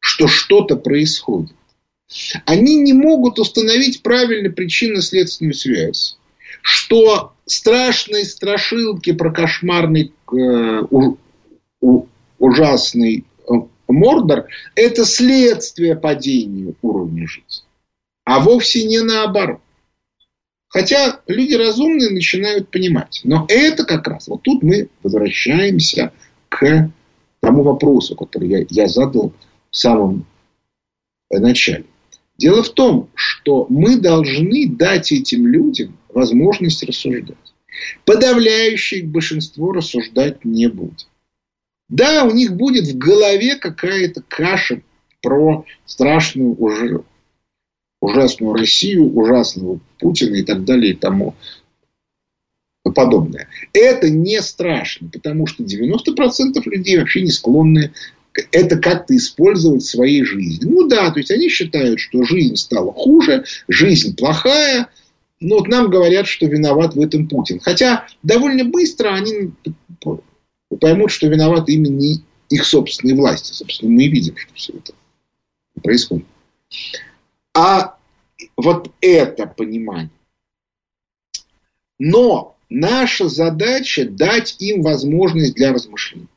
что 0.00 0.28
что-то 0.28 0.76
происходит. 0.76 1.54
Они 2.44 2.76
не 2.76 2.92
могут 2.92 3.38
установить 3.38 4.02
правильно 4.02 4.50
причинно-следственную 4.50 5.54
связь 5.54 6.16
что 6.64 7.34
страшные 7.44 8.24
страшилки 8.24 9.12
про 9.12 9.30
кошмарный 9.30 10.14
э, 10.32 10.82
у, 10.90 11.18
у, 11.82 12.06
ужасный 12.38 13.26
э, 13.46 13.52
Мордор– 13.86 14.46
это 14.74 15.04
следствие 15.04 15.94
падения 15.94 16.72
уровня 16.80 17.28
жизни, 17.28 17.53
а 18.24 18.40
вовсе 18.40 18.84
не 18.84 19.00
наоборот. 19.00 19.60
Хотя 20.68 21.20
люди 21.28 21.54
разумные 21.54 22.10
начинают 22.10 22.70
понимать. 22.70 23.20
Но 23.22 23.46
это 23.48 23.84
как 23.84 24.08
раз, 24.08 24.26
вот 24.26 24.42
тут 24.42 24.62
мы 24.62 24.88
возвращаемся 25.02 26.12
к 26.48 26.90
тому 27.40 27.62
вопросу, 27.62 28.16
который 28.16 28.48
я, 28.48 28.66
я 28.68 28.88
задал 28.88 29.32
в 29.70 29.76
самом 29.76 30.26
начале. 31.30 31.84
Дело 32.38 32.62
в 32.64 32.70
том, 32.70 33.08
что 33.14 33.66
мы 33.68 33.96
должны 33.96 34.68
дать 34.68 35.12
этим 35.12 35.46
людям 35.46 35.96
возможность 36.08 36.82
рассуждать. 36.82 37.36
Подавляющее 38.04 39.04
большинство 39.04 39.72
рассуждать 39.72 40.44
не 40.44 40.68
будет. 40.68 41.06
Да, 41.88 42.24
у 42.24 42.32
них 42.32 42.54
будет 42.54 42.86
в 42.86 42.98
голове 42.98 43.56
какая-то 43.56 44.22
каша 44.26 44.82
про 45.22 45.64
страшную, 45.86 46.56
уже, 46.60 47.04
ужасную 48.04 48.54
Россию, 48.54 49.16
ужасного 49.16 49.80
Путина 49.98 50.36
и 50.36 50.42
так 50.42 50.64
далее 50.64 50.92
и 50.92 50.96
тому 50.96 51.34
подобное. 52.94 53.48
Это 53.72 54.10
не 54.10 54.40
страшно, 54.42 55.08
потому 55.08 55.46
что 55.46 55.64
90% 55.64 56.60
людей 56.66 56.98
вообще 56.98 57.22
не 57.22 57.30
склонны 57.30 57.92
это 58.50 58.78
как-то 58.78 59.16
использовать 59.16 59.82
в 59.82 59.88
своей 59.88 60.24
жизни. 60.24 60.64
Ну 60.64 60.88
да, 60.88 61.10
то 61.12 61.18
есть 61.18 61.30
они 61.30 61.48
считают, 61.48 62.00
что 62.00 62.24
жизнь 62.24 62.56
стала 62.56 62.92
хуже, 62.92 63.44
жизнь 63.68 64.16
плохая. 64.16 64.88
Но 65.40 65.58
вот 65.58 65.68
нам 65.68 65.90
говорят, 65.90 66.26
что 66.26 66.46
виноват 66.46 66.94
в 66.94 67.00
этом 67.00 67.28
Путин. 67.28 67.60
Хотя 67.60 68.06
довольно 68.22 68.64
быстро 68.64 69.10
они 69.10 69.52
поймут, 70.80 71.10
что 71.10 71.28
виноват 71.28 71.68
именно 71.68 72.18
их 72.48 72.64
собственные 72.64 73.14
власти. 73.14 73.52
Собственно, 73.52 73.92
мы 73.92 74.08
видим, 74.08 74.36
что 74.36 74.52
все 74.54 74.72
это 74.72 74.94
происходит. 75.82 76.26
А 77.54 77.96
вот 78.56 78.90
это 79.00 79.46
понимание. 79.46 80.10
Но 81.98 82.56
наша 82.68 83.28
задача 83.28 84.04
дать 84.08 84.56
им 84.58 84.82
возможность 84.82 85.54
для 85.54 85.72
размышлений. 85.72 86.28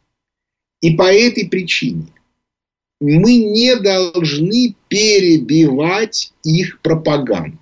И 0.82 0.96
по 0.96 1.12
этой 1.12 1.48
причине 1.50 2.08
мы 3.00 3.38
не 3.38 3.76
должны 3.76 4.76
перебивать 4.88 6.34
их 6.44 6.80
пропаганду. 6.82 7.58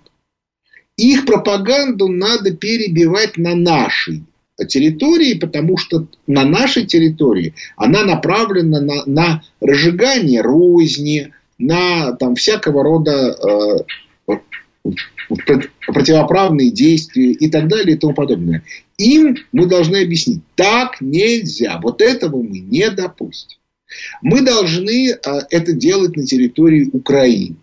Их 0.97 1.25
пропаганду 1.25 2.07
надо 2.07 2.55
перебивать 2.55 3.37
на 3.37 3.55
нашей 3.55 4.23
территории, 4.67 5.33
потому 5.33 5.77
что 5.77 6.07
на 6.27 6.45
нашей 6.45 6.85
территории 6.85 7.53
она 7.75 8.03
направлена 8.03 8.79
на, 8.79 9.05
на 9.05 9.43
разжигание 9.59 10.41
розни, 10.41 11.33
на 11.57 12.13
там, 12.13 12.35
всякого 12.35 12.83
рода 12.83 13.37
э, 14.29 14.33
противоправные 15.87 16.71
действия 16.71 17.31
и 17.31 17.49
так 17.49 17.67
далее 17.67 17.95
и 17.95 17.99
тому 17.99 18.13
подобное. 18.13 18.63
Им 18.97 19.37
мы 19.51 19.65
должны 19.65 19.97
объяснить, 19.97 20.41
так 20.55 21.01
нельзя, 21.01 21.79
вот 21.81 22.01
этого 22.01 22.41
мы 22.41 22.59
не 22.59 22.89
допустим. 22.89 23.59
Мы 24.21 24.41
должны 24.41 25.11
а, 25.11 25.41
это 25.49 25.73
делать 25.73 26.15
на 26.15 26.25
территории 26.25 26.89
Украины. 26.91 27.55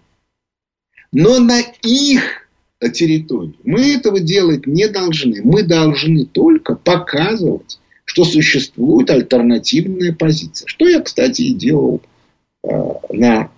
Но 1.13 1.41
на 1.41 1.61
их 1.83 2.49
территории 2.93 3.55
мы 3.65 3.95
этого 3.95 4.21
делать 4.21 4.67
не 4.67 4.89
должны. 4.89 5.41
Мы 5.43 5.63
должны 5.63 6.25
только 6.25 6.75
показывать, 6.75 7.79
что 8.05 8.25
существует 8.25 9.11
альтернативная 9.11 10.15
позиция. 10.15 10.67
Что 10.67 10.89
я, 10.89 11.01
кстати, 11.01 11.43
и 11.43 11.55
делал 11.55 12.03
э, 12.65 12.69
на 13.11 13.51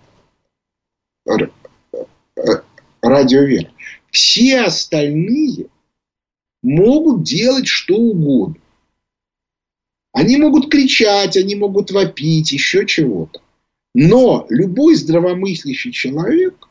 радио 3.03 3.43
Вера. 3.43 3.71
Все 4.11 4.61
остальные 4.61 5.67
могут 6.63 7.23
делать 7.23 7.67
что 7.67 7.97
угодно. 7.97 8.57
Они 10.13 10.37
могут 10.37 10.71
кричать, 10.71 11.37
они 11.37 11.57
могут 11.57 11.91
вопить, 11.91 12.53
еще 12.53 12.87
чего-то. 12.87 13.41
Но 13.95 14.47
любой 14.49 14.95
здравомыслящий 14.95 15.93
человек, 15.93 16.69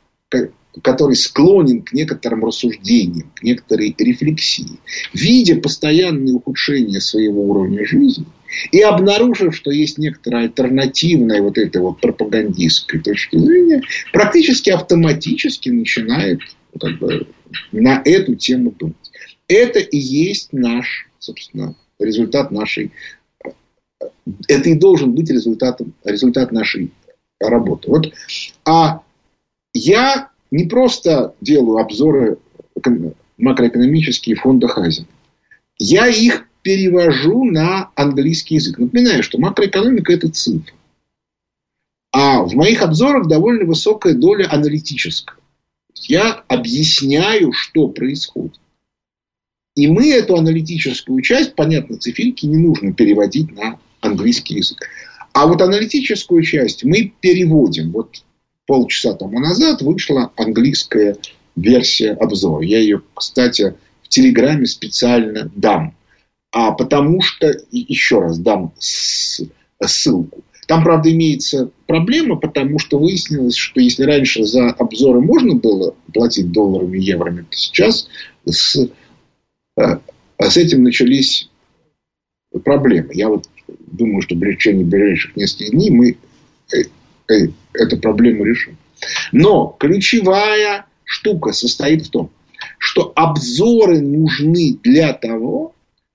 который 0.81 1.15
склонен 1.15 1.81
к 1.81 1.93
некоторым 1.93 2.45
рассуждениям, 2.45 3.31
к 3.35 3.43
некоторой 3.43 3.93
рефлексии, 3.97 4.79
видя 5.13 5.57
постоянное 5.57 6.33
ухудшение 6.33 7.01
своего 7.01 7.43
уровня 7.43 7.85
жизни 7.85 8.25
и 8.71 8.81
обнаружив, 8.81 9.55
что 9.55 9.71
есть 9.71 9.97
некоторая 9.97 10.43
альтернативная 10.43 11.41
вот 11.41 11.57
этой 11.57 11.81
вот 11.81 11.99
пропагандистской 12.01 12.99
точки 12.99 13.37
зрения, 13.37 13.81
практически 14.11 14.69
автоматически 14.69 15.69
начинает 15.69 16.39
как 16.79 16.97
бы, 16.99 17.27
на 17.71 18.01
эту 18.03 18.35
тему 18.35 18.71
думать. 18.71 19.11
Это 19.47 19.79
и 19.79 19.97
есть 19.97 20.53
наш, 20.53 21.07
собственно, 21.19 21.75
результат 21.99 22.51
нашей... 22.51 22.91
Это 24.47 24.69
и 24.69 24.75
должен 24.75 25.13
быть 25.13 25.29
результатом, 25.29 25.93
результат 26.03 26.51
нашей 26.51 26.91
работы. 27.39 27.89
Вот, 27.89 28.13
а 28.65 29.01
я 29.73 30.29
не 30.51 30.65
просто 30.65 31.35
делаю 31.41 31.77
обзоры 31.77 32.37
макроэкономические 33.37 34.35
фонда 34.35 34.67
Хазина. 34.67 35.07
Я 35.77 36.07
их 36.07 36.47
перевожу 36.63 37.43
на 37.43 37.91
английский 37.95 38.55
язык. 38.55 38.79
Напоминаю, 38.79 39.21
что 39.21 39.37
макроэкономика– 39.37 40.11
это 40.13 40.29
цифра. 40.29 40.73
А 42.11 42.43
в 42.43 42.53
моих 42.55 42.81
обзорах 42.81 43.27
довольно 43.27 43.65
высокая 43.65 44.13
доля 44.13 44.47
аналитическая. 44.51 45.37
Я 45.95 46.43
объясняю, 46.47 47.51
что 47.53 47.89
происходит. 47.89 48.59
И 49.75 49.87
мы 49.87 50.11
эту 50.11 50.35
аналитическую 50.35 51.21
часть, 51.21 51.55
понятно, 51.55 51.97
циферки 51.97 52.45
не 52.45 52.57
нужно 52.57 52.93
переводить 52.93 53.51
на 53.51 53.79
английский 54.01 54.55
язык. 54.55 54.87
А 55.33 55.47
вот 55.47 55.61
аналитическую 55.61 56.43
часть 56.43 56.83
мы 56.83 57.11
переводим. 57.19 57.91
Вот 57.91 58.23
полчаса 58.67 59.13
тому 59.13 59.39
назад 59.39 59.81
вышла 59.81 60.31
английская 60.35 61.17
версия 61.55 62.11
обзора. 62.11 62.63
Я 62.63 62.79
ее, 62.79 63.01
кстати, 63.15 63.75
в 64.03 64.09
Телеграме 64.09 64.67
специально 64.67 65.51
дам. 65.55 65.95
А 66.53 66.71
потому 66.71 67.19
что, 67.21 67.51
еще 67.71 68.19
раз 68.19 68.37
дам 68.37 68.73
ссылку. 68.77 70.43
Там, 70.67 70.83
правда, 70.83 71.11
имеется 71.11 71.71
проблема, 71.87 72.35
потому 72.35 72.77
что 72.77 72.99
выяснилось, 72.99 73.55
что 73.55 73.81
если 73.81 74.03
раньше 74.03 74.43
за 74.43 74.69
обзоры 74.69 75.19
можно 75.19 75.55
было 75.55 75.95
платить 76.13 76.51
долларами, 76.51 76.99
еврами, 76.99 77.41
то 77.41 77.57
сейчас 77.57 78.07
с, 78.45 78.87
э, 79.77 79.97
с 80.39 80.57
этим 80.57 80.83
начались 80.83 81.49
проблемы. 82.63 83.09
Я 83.13 83.29
вот 83.29 83.49
думаю, 83.87 84.21
что 84.21 84.35
в 84.35 84.39
течение 84.39 84.85
ближайших 84.85 85.35
нескольких 85.35 85.71
дней 85.71 85.89
мы 85.89 86.17
э, 86.71 86.83
э, 87.33 87.47
эту 87.73 87.97
проблему 87.97 88.45
решим. 88.45 88.77
Но 89.31 89.75
ключевая 89.79 90.85
штука 91.03 91.51
состоит 91.51 92.05
в 92.05 92.11
том, 92.11 92.29
что 92.77 93.11
обзоры 93.15 94.01
нужны 94.01 94.77
для 94.83 95.13
того, 95.13 95.72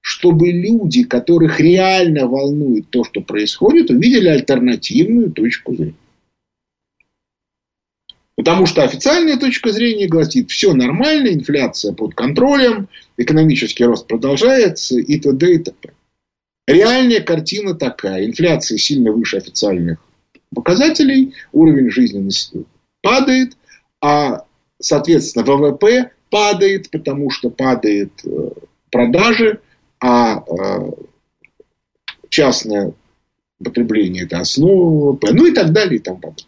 чтобы 0.08 0.50
люди, 0.50 1.04
которых 1.04 1.60
реально 1.60 2.26
волнует 2.26 2.88
то, 2.88 3.04
что 3.04 3.20
происходит, 3.20 3.90
увидели 3.90 4.28
альтернативную 4.28 5.30
точку 5.30 5.76
зрения. 5.76 5.94
Потому 8.34 8.64
что 8.64 8.84
официальная 8.84 9.36
точка 9.36 9.70
зрения 9.70 10.08
гласит, 10.08 10.50
все 10.50 10.72
нормально, 10.72 11.28
инфляция 11.28 11.92
под 11.92 12.14
контролем, 12.14 12.88
экономический 13.18 13.84
рост 13.84 14.06
продолжается 14.06 14.98
и 14.98 15.18
т.д. 15.18 15.52
и 15.52 15.58
т.п. 15.58 15.90
Реальная 16.66 17.20
картина 17.20 17.74
такая. 17.74 18.24
Инфляция 18.24 18.78
сильно 18.78 19.12
выше 19.12 19.36
официальных 19.36 19.98
показателей, 20.54 21.34
уровень 21.52 21.90
жизненности 21.90 22.64
падает, 23.02 23.58
а, 24.00 24.46
соответственно, 24.80 25.44
ВВП 25.44 26.12
падает, 26.30 26.90
потому 26.90 27.28
что 27.30 27.50
падает 27.50 28.12
э, 28.24 28.50
продажи, 28.90 29.60
а 30.00 30.44
э, 30.44 30.90
частное 32.28 32.92
потребление– 33.62 34.24
это 34.24 34.40
основа 34.40 35.12
ВВП, 35.12 35.32
ну 35.32 35.46
и 35.46 35.52
так 35.52 35.72
далее 35.72 35.96
и 35.96 36.02
тому 36.02 36.18
подобное. 36.18 36.44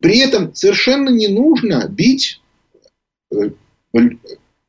При 0.00 0.18
этом 0.18 0.54
совершенно 0.54 1.08
не 1.10 1.28
нужно 1.28 1.88
бить 1.88 2.40
э, 3.32 3.50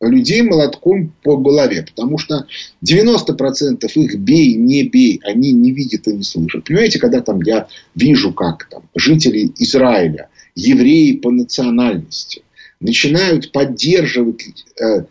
людей 0.02 0.42
молотком 0.42 1.14
по 1.24 1.38
голове, 1.38 1.84
потому 1.84 2.18
что 2.18 2.48
90% 2.86 3.86
их 3.96 4.16
бей, 4.20 4.54
не 4.54 4.84
бей, 4.84 5.20
они 5.24 5.52
не 5.52 5.72
видят 5.72 6.08
и 6.08 6.14
не 6.14 6.24
слышат. 6.24 6.66
Понимаете, 6.66 7.00
когда 7.00 7.22
там 7.22 7.42
я 7.42 7.68
вижу, 7.96 8.34
как 8.34 8.70
там 8.70 8.90
жители 8.96 9.52
Израиля, 9.58 10.30
евреи 10.56 11.18
по 11.18 11.32
национальности, 11.32 12.44
начинают 12.80 13.52
поддерживать 13.52 14.66
э, 14.80 15.06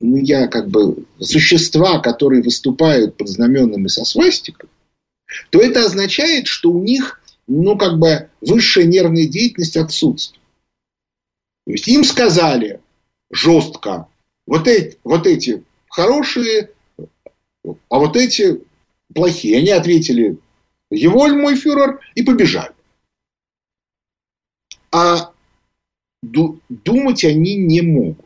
ну, 0.00 0.16
я 0.16 0.48
как 0.48 0.68
бы 0.68 1.06
существа, 1.18 2.00
которые 2.00 2.42
выступают 2.42 3.16
под 3.16 3.28
знаменами 3.28 3.88
со 3.88 4.04
свастикой, 4.04 4.68
то 5.50 5.60
это 5.60 5.84
означает, 5.84 6.46
что 6.46 6.70
у 6.70 6.82
них, 6.82 7.20
ну, 7.46 7.76
как 7.76 7.98
бы 7.98 8.28
высшая 8.40 8.84
нервная 8.84 9.26
деятельность 9.26 9.76
отсутствует. 9.76 10.40
То 11.66 11.72
есть 11.72 11.88
им 11.88 12.04
сказали 12.04 12.80
жестко, 13.30 14.08
вот 14.46 14.68
эти, 14.68 14.98
вот 15.04 15.26
эти 15.26 15.64
хорошие, 15.88 16.70
а 17.88 17.98
вот 17.98 18.16
эти 18.16 18.62
плохие. 19.14 19.58
Они 19.58 19.70
ответили, 19.70 20.38
его 20.90 21.28
мой 21.28 21.56
фюрер, 21.56 22.00
и 22.14 22.22
побежали. 22.22 22.74
А 24.92 25.32
думать 26.22 27.24
они 27.24 27.56
не 27.56 27.80
могут. 27.80 28.23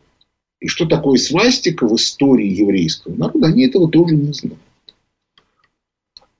И 0.59 0.67
что 0.67 0.85
такое 0.85 1.17
свастика 1.17 1.87
в 1.87 1.95
истории 1.95 2.47
еврейского 2.47 3.15
народа, 3.15 3.47
они 3.47 3.65
этого 3.65 3.89
тоже 3.89 4.15
не 4.15 4.33
знают. 4.33 4.59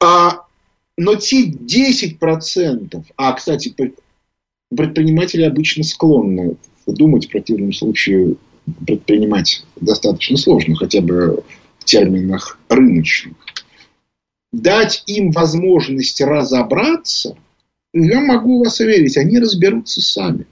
А, 0.01 0.45
но 0.97 1.15
те 1.15 1.49
10%, 1.49 3.03
а, 3.15 3.33
кстати, 3.33 3.73
предприниматели 4.69 5.43
обычно 5.43 5.83
склонны 5.83 6.57
думать, 6.85 7.27
в 7.27 7.29
противном 7.29 7.71
случае 7.71 8.35
предпринимать 8.85 9.63
достаточно 9.75 10.37
сложно, 10.37 10.75
хотя 10.75 11.01
бы 11.01 11.43
в 11.77 11.85
терминах 11.85 12.59
рыночных. 12.67 13.35
Дать 14.51 15.03
им 15.05 15.31
возможность 15.31 16.21
разобраться, 16.21 17.37
я 17.93 18.21
могу 18.21 18.63
вас 18.63 18.79
уверить, 18.79 19.17
они 19.17 19.39
разберутся 19.39 20.01
сами. 20.01 20.45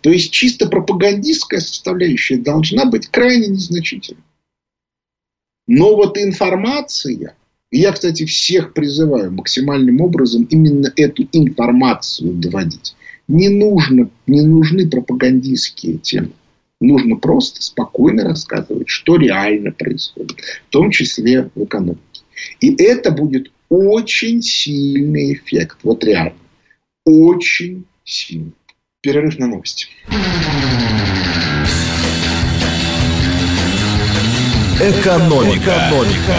То 0.00 0.10
есть 0.10 0.32
чисто 0.32 0.68
пропагандистская 0.68 1.60
составляющая 1.60 2.36
должна 2.36 2.84
быть 2.84 3.08
крайне 3.08 3.48
незначительной. 3.48 4.22
Но 5.66 5.96
вот 5.96 6.18
информация, 6.18 7.36
и 7.70 7.78
я, 7.78 7.92
кстати, 7.92 8.24
всех 8.26 8.74
призываю 8.74 9.32
максимальным 9.32 10.00
образом 10.00 10.44
именно 10.44 10.92
эту 10.96 11.28
информацию 11.32 12.32
доводить. 12.34 12.94
Не, 13.28 13.48
нужно, 13.48 14.10
не 14.26 14.42
нужны 14.42 14.88
пропагандистские 14.88 15.98
темы. 15.98 16.32
Нужно 16.80 17.16
просто 17.16 17.62
спокойно 17.62 18.24
рассказывать, 18.24 18.88
что 18.88 19.16
реально 19.16 19.70
происходит, 19.70 20.40
в 20.66 20.70
том 20.70 20.90
числе 20.90 21.48
в 21.54 21.64
экономике. 21.64 22.00
И 22.60 22.74
это 22.82 23.12
будет 23.12 23.52
очень 23.68 24.42
сильный 24.42 25.34
эффект. 25.34 25.78
Вот 25.84 26.02
реально. 26.02 26.34
Очень 27.04 27.84
сильный. 28.04 28.52
Перерыв 29.02 29.36
на 29.36 29.48
новости. 29.48 29.88
Экономика. 34.80 35.72
Экономика. 35.90 36.34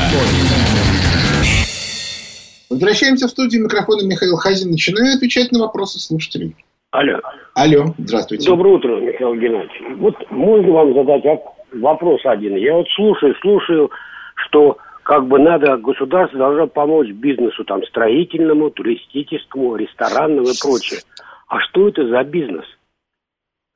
Возвращаемся 2.70 3.28
в 3.28 3.32
студию. 3.32 3.66
Микрофона 3.66 4.08
Михаил 4.08 4.38
Хазин. 4.38 4.72
Начинаю 4.72 5.18
отвечать 5.18 5.52
на 5.52 5.60
вопросы 5.60 6.00
слушателей. 6.00 6.56
Алло. 6.92 7.20
Алло, 7.54 7.94
здравствуйте. 7.98 8.48
Доброе 8.48 8.76
утро, 8.76 9.02
Михаил 9.02 9.36
Геннадьевич. 9.36 9.98
Вот 9.98 10.32
можно 10.32 10.72
вам 10.72 10.94
задать 10.94 11.24
вопрос 11.74 12.22
один? 12.24 12.56
Я 12.56 12.76
вот 12.76 12.88
слушаю, 12.96 13.36
слушаю, 13.42 13.92
что 14.36 14.78
как 15.04 15.28
бы 15.28 15.38
надо, 15.38 15.76
государство 15.76 16.40
должно 16.40 16.68
помочь 16.68 17.10
бизнесу 17.10 17.66
там 17.66 17.84
строительному, 17.84 18.70
туристическому, 18.70 19.76
ресторанному 19.76 20.48
и 20.48 20.58
прочее. 20.62 21.02
А 21.54 21.60
что 21.60 21.88
это 21.88 22.08
за 22.08 22.24
бизнес? 22.24 22.66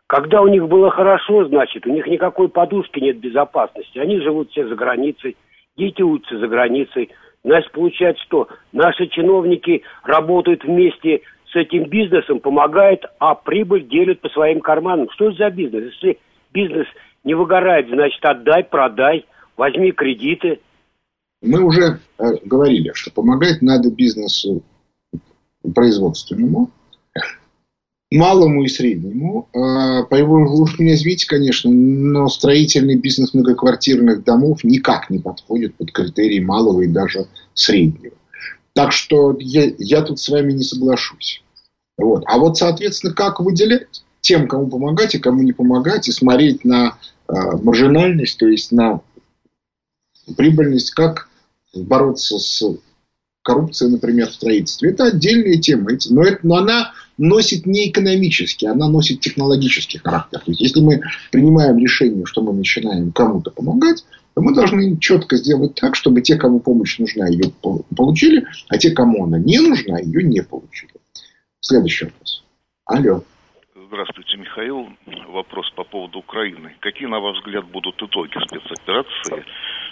Когда 0.07 0.41
у 0.41 0.47
них 0.47 0.67
было 0.67 0.89
хорошо, 0.89 1.47
значит, 1.47 1.85
у 1.85 1.91
них 1.93 2.07
никакой 2.07 2.49
подушки 2.49 2.99
нет 2.99 3.19
безопасности. 3.19 3.99
Они 3.99 4.19
живут 4.19 4.49
все 4.49 4.67
за 4.67 4.73
границей, 4.73 5.37
дети 5.77 6.01
учатся 6.01 6.39
за 6.39 6.47
границей. 6.47 7.11
Значит, 7.43 7.71
получается 7.73 8.23
что? 8.23 8.47
Наши 8.71 9.05
чиновники 9.09 9.83
работают 10.03 10.63
вместе 10.63 11.21
с 11.51 11.55
этим 11.55 11.83
бизнесом, 11.83 12.39
помогают, 12.39 13.05
а 13.19 13.35
прибыль 13.35 13.87
делят 13.87 14.21
по 14.21 14.29
своим 14.29 14.59
карманам. 14.59 15.07
Что 15.11 15.27
это 15.27 15.37
за 15.37 15.49
бизнес? 15.51 15.93
Если 15.93 16.17
бизнес 16.51 16.87
не 17.23 17.35
выгорает, 17.35 17.89
значит, 17.89 18.25
отдай, 18.25 18.63
продай, 18.63 19.23
возьми 19.55 19.91
кредиты. 19.91 20.61
Мы 21.43 21.63
уже 21.63 21.99
э, 22.17 22.23
говорили, 22.43 22.91
что 22.95 23.11
помогать 23.11 23.61
надо 23.61 23.91
бизнесу 23.91 24.63
производственному, 25.75 26.71
малому 28.11 28.63
и 28.63 28.67
среднему. 28.67 29.49
А, 29.53 30.03
по 30.03 30.15
его, 30.15 30.45
вы 30.45 30.67
меня 30.79 30.95
извините, 30.95 31.27
конечно, 31.27 31.69
но 31.69 32.27
строительный 32.27 32.95
бизнес 32.95 33.33
многоквартирных 33.33 34.23
домов 34.23 34.63
никак 34.63 35.09
не 35.09 35.19
подходит 35.19 35.75
под 35.75 35.91
критерии 35.91 36.39
малого 36.39 36.81
и 36.81 36.87
даже 36.87 37.27
среднего. 37.53 38.15
Так 38.73 38.91
что 38.91 39.35
я, 39.39 39.71
я 39.77 40.01
тут 40.01 40.19
с 40.19 40.29
вами 40.29 40.53
не 40.53 40.63
соглашусь. 40.63 41.43
Вот. 41.97 42.23
А 42.27 42.37
вот, 42.37 42.57
соответственно, 42.57 43.13
как 43.13 43.39
выделять 43.39 44.03
тем, 44.21 44.47
кому 44.47 44.67
помогать 44.67 45.15
и 45.15 45.19
кому 45.19 45.41
не 45.41 45.53
помогать, 45.53 46.07
и 46.07 46.11
смотреть 46.11 46.63
на 46.63 46.97
э, 47.27 47.33
маржинальность, 47.33 48.37
то 48.37 48.47
есть 48.47 48.71
на 48.71 49.01
прибыльность, 50.35 50.91
как 50.91 51.27
бороться 51.73 52.37
с 52.37 52.63
коррупцией, 53.41 53.91
например, 53.91 54.29
в 54.29 54.33
строительстве. 54.33 54.91
Это 54.91 55.05
отдельная 55.05 55.57
тема. 55.57 55.91
Но, 56.09 56.23
это, 56.23 56.39
но 56.43 56.57
она 56.57 56.91
носит 57.17 57.65
не 57.65 57.89
экономический, 57.89 58.67
она 58.67 58.89
носит 58.89 59.19
технологический 59.19 59.97
характер. 59.97 60.39
То 60.39 60.51
есть, 60.51 60.61
если 60.61 60.81
мы 60.81 61.01
принимаем 61.31 61.77
решение, 61.77 62.25
что 62.25 62.41
мы 62.41 62.53
начинаем 62.53 63.11
кому-то 63.11 63.51
помогать, 63.51 64.05
то 64.35 64.41
мы 64.41 64.53
должны 64.53 64.97
четко 64.99 65.35
сделать 65.37 65.75
так, 65.75 65.95
чтобы 65.95 66.21
те, 66.21 66.35
кому 66.35 66.59
помощь 66.59 66.99
нужна, 66.99 67.27
ее 67.27 67.51
получили, 67.95 68.45
а 68.69 68.77
те, 68.77 68.91
кому 68.91 69.25
она 69.25 69.39
не 69.39 69.59
нужна, 69.59 69.99
ее 69.99 70.23
не 70.23 70.43
получили. 70.43 70.93
Следующий 71.59 72.05
вопрос. 72.05 72.43
Алло. 72.85 73.23
Здравствуйте, 73.87 74.37
Михаил. 74.37 74.89
Вопрос 75.29 75.71
по 75.71 75.83
поводу 75.85 76.19
Украины. 76.19 76.75
Какие, 76.81 77.07
на 77.07 77.19
ваш 77.19 77.37
взгляд, 77.37 77.65
будут 77.65 77.95
итоги 78.01 78.33
спецоперации? 78.45 79.45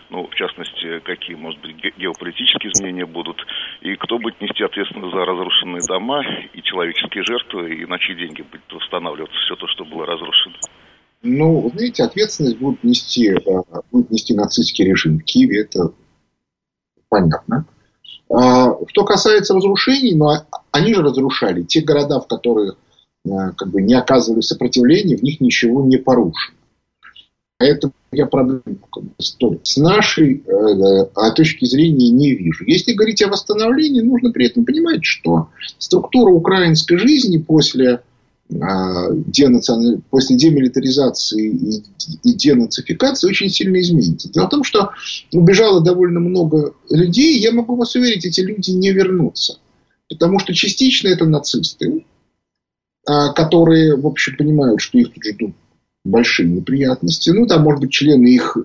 Ну, 0.09 0.27
в 0.27 0.35
частности, 0.35 0.99
какие, 0.99 1.35
может 1.35 1.61
быть, 1.61 1.77
геополитические 1.97 2.71
изменения 2.71 3.05
будут? 3.05 3.37
И 3.81 3.95
кто 3.95 4.19
будет 4.19 4.39
нести 4.41 4.63
ответственность 4.63 5.13
за 5.13 5.25
разрушенные 5.25 5.81
дома 5.87 6.23
и 6.53 6.61
человеческие 6.75 7.23
жертвы? 7.23 7.75
И 7.75 7.85
на 7.85 7.97
чьи 7.99 8.15
деньги 8.15 8.41
будет 8.41 8.71
восстанавливаться 8.71 9.35
все 9.45 9.55
то, 9.55 9.67
что 9.67 9.85
было 9.85 10.05
разрушено? 10.05 10.55
Ну, 11.23 11.71
знаете, 11.73 12.03
ответственность 12.03 12.59
будет 12.59 12.83
нести, 12.83 13.29
э, 13.29 13.39
будет 13.91 14.11
нести 14.11 14.35
нацистский 14.35 14.85
режим 14.85 15.19
в 15.19 15.23
Киеве. 15.23 15.61
Это 15.61 15.91
понятно. 17.09 17.65
А, 18.29 18.75
что 18.87 19.05
касается 19.05 19.53
разрушений, 19.53 20.15
ну, 20.15 20.29
а, 20.29 20.45
они 20.71 20.93
же 20.93 21.01
разрушали 21.01 21.63
те 21.63 21.81
города, 21.81 22.19
в 22.19 22.27
которых 22.27 22.77
Э, 23.25 23.51
как 23.57 23.69
бы 23.69 23.81
не 23.81 23.95
оказывали 23.95 24.41
сопротивления, 24.41 25.17
в 25.17 25.23
них 25.23 25.41
ничего 25.41 25.83
не 25.83 25.97
порушено. 25.97 26.55
Поэтому 27.57 27.93
я 28.15 28.25
проблем 28.25 28.61
с 29.17 29.77
нашей 29.77 30.43
э, 30.45 31.31
точки 31.35 31.65
зрения 31.65 32.09
не 32.09 32.33
вижу. 32.35 32.63
Если 32.65 32.93
говорить 32.93 33.21
о 33.21 33.27
восстановлении, 33.27 34.01
нужно 34.01 34.31
при 34.31 34.47
этом 34.47 34.65
понимать, 34.65 35.03
что 35.03 35.49
структура 35.77 36.31
украинской 36.31 36.97
жизни 36.97 37.37
после, 37.37 38.01
э, 38.49 38.55
денацион... 38.55 40.01
после 40.09 40.37
демилитаризации 40.37 41.49
и, 41.49 41.83
и 42.23 42.33
денацификации 42.33 43.27
очень 43.27 43.49
сильно 43.49 43.79
изменится. 43.79 44.31
Дело 44.31 44.47
в 44.47 44.49
том, 44.49 44.63
что 44.63 44.91
убежало 45.33 45.81
довольно 45.81 46.19
много 46.19 46.73
людей, 46.89 47.39
я 47.39 47.51
могу 47.51 47.75
вас 47.75 47.95
уверить, 47.95 48.25
эти 48.25 48.41
люди 48.41 48.71
не 48.71 48.91
вернутся. 48.91 49.57
Потому 50.09 50.39
что 50.39 50.53
частично 50.53 51.07
это 51.07 51.25
нацисты, 51.25 52.05
а, 53.07 53.33
которые, 53.33 53.95
в 53.95 54.05
общем, 54.05 54.37
понимают, 54.37 54.81
что 54.81 54.97
их 54.97 55.11
тут 55.13 55.23
ждут 55.23 55.55
большие 56.05 56.47
неприятности. 56.47 57.31
Ну, 57.31 57.45
там, 57.45 57.63
может 57.63 57.81
быть, 57.81 57.91
члены 57.91 58.27
их 58.27 58.57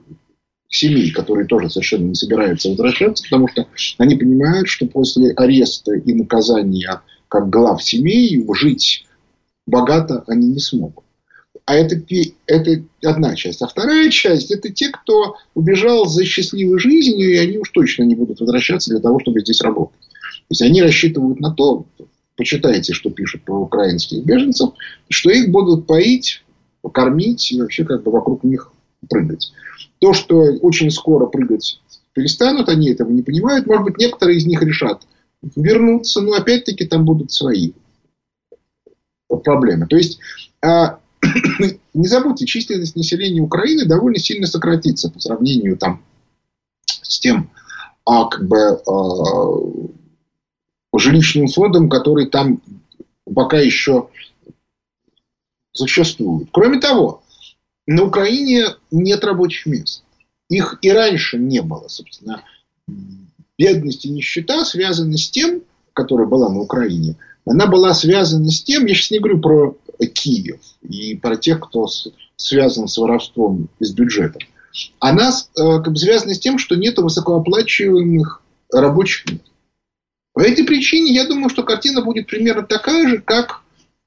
семей, 0.68 1.11
которые 1.11 1.46
тоже 1.46 1.68
совершенно 1.68 2.07
не 2.07 2.14
собираются 2.14 2.68
возвращаться, 2.68 3.24
потому 3.24 3.48
что 3.48 3.66
они 3.98 4.14
понимают, 4.14 4.68
что 4.68 4.87
после 4.87 5.33
ареста 5.33 5.94
и 5.94 6.14
наказания 6.14 7.03
как 7.29 7.50
глав 7.50 7.83
семей 7.83 8.44
жить 8.55 9.07
богато 9.66 10.24
они 10.26 10.48
не 10.48 10.61
смогут. 10.61 11.05
А 11.64 11.76
это, 11.76 12.00
это 12.46 12.83
одна 13.03 13.37
часть. 13.37 13.62
А 13.62 13.66
вторая 13.66 14.11
часть– 14.11 14.50
это 14.53 14.70
те, 14.70 14.88
кто 14.88 15.37
убежал 15.55 16.07
за 16.07 16.24
счастливой 16.24 16.79
жизнью, 16.79 17.33
и 17.33 17.37
они 17.37 17.59
уж 17.59 17.70
точно 17.70 18.05
не 18.05 18.14
будут 18.14 18.40
возвращаться 18.40 18.90
для 18.90 19.00
того, 19.00 19.20
чтобы 19.20 19.40
здесь 19.40 19.61
работать. 19.61 20.00
То 20.00 20.46
есть 20.50 20.62
они 20.62 20.83
рассчитывают 20.83 21.38
на 21.38 21.53
то, 21.53 21.87
почитайте, 22.37 22.92
что 22.92 23.11
пишут 23.11 23.42
про 23.42 23.61
украинских 23.61 24.24
беженцев, 24.24 24.70
что 25.09 25.31
их 25.31 25.50
будут 25.50 25.87
поить, 25.87 26.42
кормить 26.93 27.53
и 27.53 27.61
вообще 27.61 27.85
как 27.85 28.03
бы 28.03 28.11
вокруг 28.11 28.45
них 28.45 28.73
прыгать. 29.09 29.53
То, 29.99 30.12
что 30.12 30.37
очень 30.37 30.90
скоро 30.90 31.27
прыгать 31.27 31.81
перестанут, 32.12 32.69
они 32.69 32.90
этого 32.90 33.11
не 33.11 33.23
понимают. 33.23 33.66
Может 33.66 33.85
быть, 33.85 33.99
некоторые 33.99 34.38
из 34.38 34.47
них 34.47 34.62
решат 34.62 35.07
вернуться, 35.57 36.21
но 36.21 36.35
опять-таки 36.35 36.87
там 36.87 37.05
будут 37.05 37.33
свои 37.33 37.73
проблемы. 39.45 39.87
То 39.87 39.97
есть, 39.97 40.19
а, 40.62 40.99
не 41.95 42.07
забудьте, 42.07 42.47
численность 42.47 42.97
населения 42.97 43.40
Украины 43.40 43.87
довольно 43.87 44.19
сильно 44.19 44.47
сократится 44.47 45.11
по 45.11 45.21
сравнению 45.21 45.77
там, 45.77 46.03
с 46.85 47.21
тем, 47.21 47.51
а, 48.05 48.27
как 48.27 48.47
бы, 48.47 48.81
а, 48.87 50.99
жилищным 50.99 51.49
фондом, 51.49 51.88
который 51.88 52.27
там 52.27 52.61
пока 53.35 53.59
еще 53.59 54.09
существует. 55.87 56.49
Кроме 56.53 56.81
того, 56.81 57.23
на 57.87 58.05
Украине 58.05 58.66
нет 58.90 59.25
рабочих 59.25 59.66
мест. 59.66 60.03
Их 60.49 60.79
и 60.83 60.90
раньше 60.90 61.38
не 61.38 61.62
было, 61.62 61.88
собственно. 61.88 62.43
Бедность 63.59 64.05
и 64.05 64.11
нищета 64.11 64.64
связаны 64.64 65.16
с 65.16 65.31
тем, 65.31 65.62
которая 65.93 66.27
была 66.27 66.49
на 66.49 66.61
Украине, 66.61 67.16
она 67.47 67.66
была 67.66 67.95
связана 67.95 68.51
с 68.51 68.62
тем, 68.62 68.87
я 68.87 68.95
сейчас 68.95 69.11
не 69.11 69.19
говорю 69.19 69.40
про 69.40 69.77
Киев 70.14 70.61
и 70.88 71.16
про 71.16 71.37
тех, 71.37 71.61
кто 71.61 71.87
связан 72.37 72.88
с 72.88 72.97
воровством 72.99 73.69
из 73.79 73.93
бюджета. 73.93 74.38
Она 74.99 75.31
э, 75.31 75.33
как 75.55 75.93
бы 75.93 75.97
связана 75.97 76.35
с 76.35 76.38
тем, 76.38 76.59
что 76.59 76.77
нет 76.77 76.99
высокооплачиваемых 76.99 78.43
рабочих 78.73 79.31
мест. 79.31 79.45
По 80.33 80.40
этой 80.40 80.64
причине 80.64 81.12
я 81.12 81.27
думаю, 81.27 81.49
что 81.49 81.64
картина 81.64 82.03
будет 82.03 82.29
примерно 82.29 82.62
такая 82.62 83.09
же, 83.09 83.19
как 83.19 83.60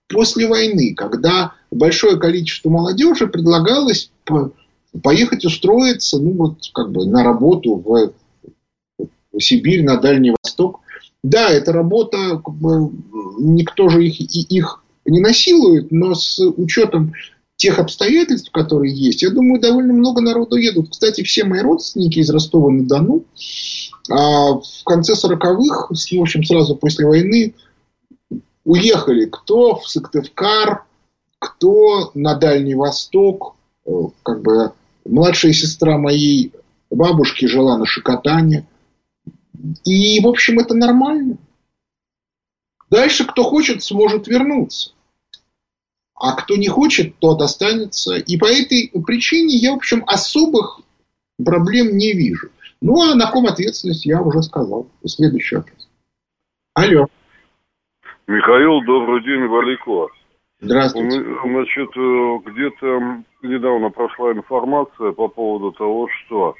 после 0.08 0.48
войны, 0.48 0.94
когда 0.96 1.54
большое 1.72 2.18
количество 2.18 2.70
молодежи 2.70 3.28
предлагалось 3.28 4.12
поехать 5.02 5.46
устроиться 5.46 6.20
ну, 6.20 6.32
вот, 6.34 6.58
как 6.74 6.92
бы 6.92 7.06
на 7.06 7.24
работу 7.24 7.76
в, 7.76 8.14
в 9.32 9.40
Сибирь, 9.40 9.84
на 9.84 9.98
Дальний 9.98 10.36
Восток. 10.44 10.82
Да, 11.24 11.50
эта 11.50 11.72
работа, 11.72 12.42
как 12.44 12.54
бы, 12.54 12.92
никто 13.40 13.90
же 13.90 14.06
их, 14.06 14.20
их 14.20 14.84
не 15.06 15.20
насилует, 15.20 15.92
но 15.92 16.16
с 16.16 16.40
учетом 16.40 17.14
тех 17.56 17.80
обстоятельств, 17.80 18.52
которые 18.52 18.94
есть, 18.94 19.22
я 19.22 19.30
думаю, 19.30 19.62
довольно 19.62 19.94
много 19.94 20.22
народу 20.22 20.58
едут. 20.58 20.90
Кстати, 20.92 21.24
все 21.24 21.46
мои 21.46 21.62
родственники 21.62 22.20
из 22.20 22.30
Ростова-на-Дону, 22.30 23.24
а 24.12 24.54
в 24.56 24.84
конце 24.84 25.14
40-х, 25.14 25.88
в 25.90 26.22
общем, 26.22 26.44
сразу 26.44 26.76
после 26.76 27.06
войны, 27.06 27.54
уехали 28.64 29.26
кто 29.26 29.76
в 29.76 29.88
Сыктывкар, 29.88 30.86
кто 31.40 32.12
на 32.14 32.36
Дальний 32.36 32.76
Восток. 32.76 33.56
Э, 33.86 33.92
как 34.24 34.42
бы 34.42 34.74
младшая 35.06 35.54
сестра 35.54 35.98
моей 35.98 36.52
бабушки 36.90 37.46
жила 37.46 37.78
на 37.78 37.86
Шикотане. 37.86 38.66
И, 39.86 40.20
в 40.20 40.28
общем, 40.28 40.60
это 40.60 40.74
нормально. 40.74 41.38
Дальше, 42.90 43.26
кто 43.26 43.44
хочет, 43.44 43.84
сможет 43.84 44.28
вернуться. 44.28 44.92
А 46.16 46.34
кто 46.34 46.56
не 46.56 46.68
хочет, 46.68 47.18
тот 47.20 47.42
останется. 47.42 48.16
И 48.16 48.38
по 48.38 48.46
этой 48.46 48.92
причине 49.06 49.56
я, 49.56 49.74
в 49.74 49.78
общем, 49.78 50.04
особых 50.08 50.82
проблем 51.44 51.98
не 51.98 52.14
вижу. 52.14 52.50
Ну, 52.82 53.02
а 53.02 53.16
на 53.16 53.32
ком 53.32 53.48
ответственность, 53.48 54.06
я 54.06 54.22
уже 54.22 54.44
сказал. 54.44 54.88
Следующий 55.06 55.56
вопрос. 55.56 55.88
Алло. 56.74 57.08
Михаил, 58.28 58.82
добрый 58.84 59.22
день, 59.24 59.48
Валико. 59.48 60.08
Здравствуйте. 60.62 61.22
Значит, 61.44 61.90
э, 61.98 62.40
где-то 62.46 63.24
недавно 63.42 63.90
прошла 63.90 64.32
информация 64.32 65.12
по 65.12 65.28
поводу 65.28 65.74
того, 65.74 66.08
что 66.08 66.56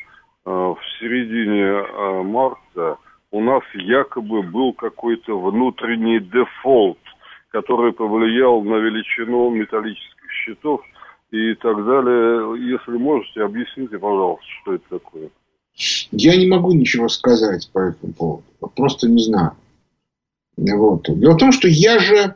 э, 0.46 0.50
в 0.50 0.78
середине 1.00 1.64
э, 1.64 2.24
марта 2.24 2.98
у 3.32 3.42
нас 3.42 3.64
якобы 3.76 4.44
был 4.44 4.74
какой-то 4.74 5.40
внутренний 5.40 6.20
дефолт, 6.20 7.00
который 7.50 7.94
повлиял 7.94 8.62
на 8.62 8.76
величину 8.76 9.50
металлических 9.50 10.32
счетов 10.32 10.82
и 11.32 11.54
так 11.56 11.78
далее. 11.86 12.72
Если 12.74 12.98
можете, 12.98 13.42
объясните, 13.42 13.98
пожалуйста, 13.98 14.46
что 14.62 14.74
это 14.74 15.00
такое. 15.00 15.30
Я 16.12 16.36
не 16.36 16.48
могу 16.48 16.74
ничего 16.74 17.08
сказать 17.08 17.70
по 17.72 17.80
этому 17.80 18.14
поводу. 18.14 18.44
Просто 18.76 19.08
не 19.08 19.24
знаю. 19.24 19.54
Вот. 20.58 21.06
Дело 21.08 21.34
в 21.34 21.38
том, 21.38 21.52
что 21.52 21.68
я 21.68 22.00
же, 22.00 22.36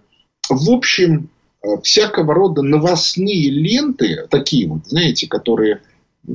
в 0.49 0.71
общем, 0.71 1.29
э, 1.61 1.67
всякого 1.83 2.33
рода 2.33 2.61
новостные 2.61 3.49
ленты, 3.49 4.27
такие 4.29 4.67
вот, 4.67 4.87
знаете, 4.87 5.27
которые, 5.27 5.81
э, 6.27 6.31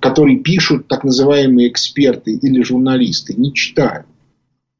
которые 0.00 0.38
пишут 0.40 0.88
так 0.88 1.04
называемые 1.04 1.68
эксперты 1.68 2.32
или 2.32 2.62
журналисты, 2.62 3.34
не 3.34 3.52
читаю. 3.52 4.04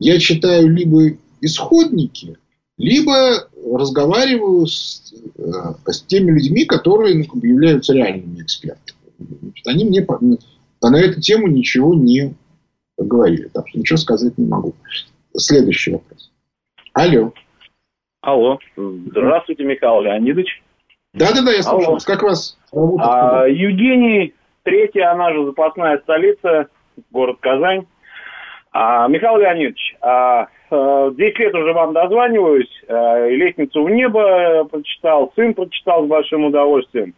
Я 0.01 0.19
читаю 0.19 0.69
либо 0.69 1.17
исходники, 1.41 2.37
либо 2.77 3.49
разговариваю 3.73 4.67
с, 4.67 5.15
э, 5.39 5.43
с 5.87 6.03
теми 6.03 6.33
людьми, 6.33 6.65
которые 6.65 7.15
ну, 7.15 7.41
являются 7.43 7.95
реальными 7.95 8.43
экспертами. 8.43 8.99
Они 9.65 9.85
мне 9.85 10.05
на 10.83 10.97
эту 11.01 11.21
тему 11.21 11.47
ничего 11.47 11.95
не 11.95 12.35
говорили. 12.99 13.49
Так 13.53 13.69
что 13.69 13.79
ничего 13.79 13.97
сказать 13.97 14.37
не 14.37 14.47
могу. 14.47 14.75
Следующий 15.37 15.93
вопрос. 15.93 16.31
Алло. 16.93 17.33
Алло. 18.21 18.59
Здравствуйте, 18.77 19.65
Михаил 19.65 20.01
Леонидович. 20.01 20.63
Да-да-да, 21.13 21.53
я 21.53 21.63
слушаю 21.63 21.89
Алло. 21.89 21.99
Как 22.05 22.23
вас? 22.23 22.59
А, 22.73 23.47
Евгений, 23.47 24.35
третья, 24.63 25.13
она 25.13 25.33
же 25.33 25.45
запасная 25.45 25.99
столица, 25.99 26.69
город 27.11 27.39
Казань. 27.41 27.87
А, 28.73 29.07
Михаил 29.09 29.39
Леонидович, 29.39 29.97
а, 30.01 30.49
а, 30.71 31.11
10 31.11 31.39
лет 31.39 31.55
уже 31.55 31.73
вам 31.73 31.93
дозваниваюсь, 31.93 32.83
а, 32.89 33.29
«Лестницу 33.29 33.85
в 33.85 33.91
небо» 33.91 34.65
прочитал, 34.65 35.33
сын 35.37 35.55
прочитал 35.55 36.05
с 36.05 36.09
большим 36.09 36.47
удовольствием. 36.47 37.15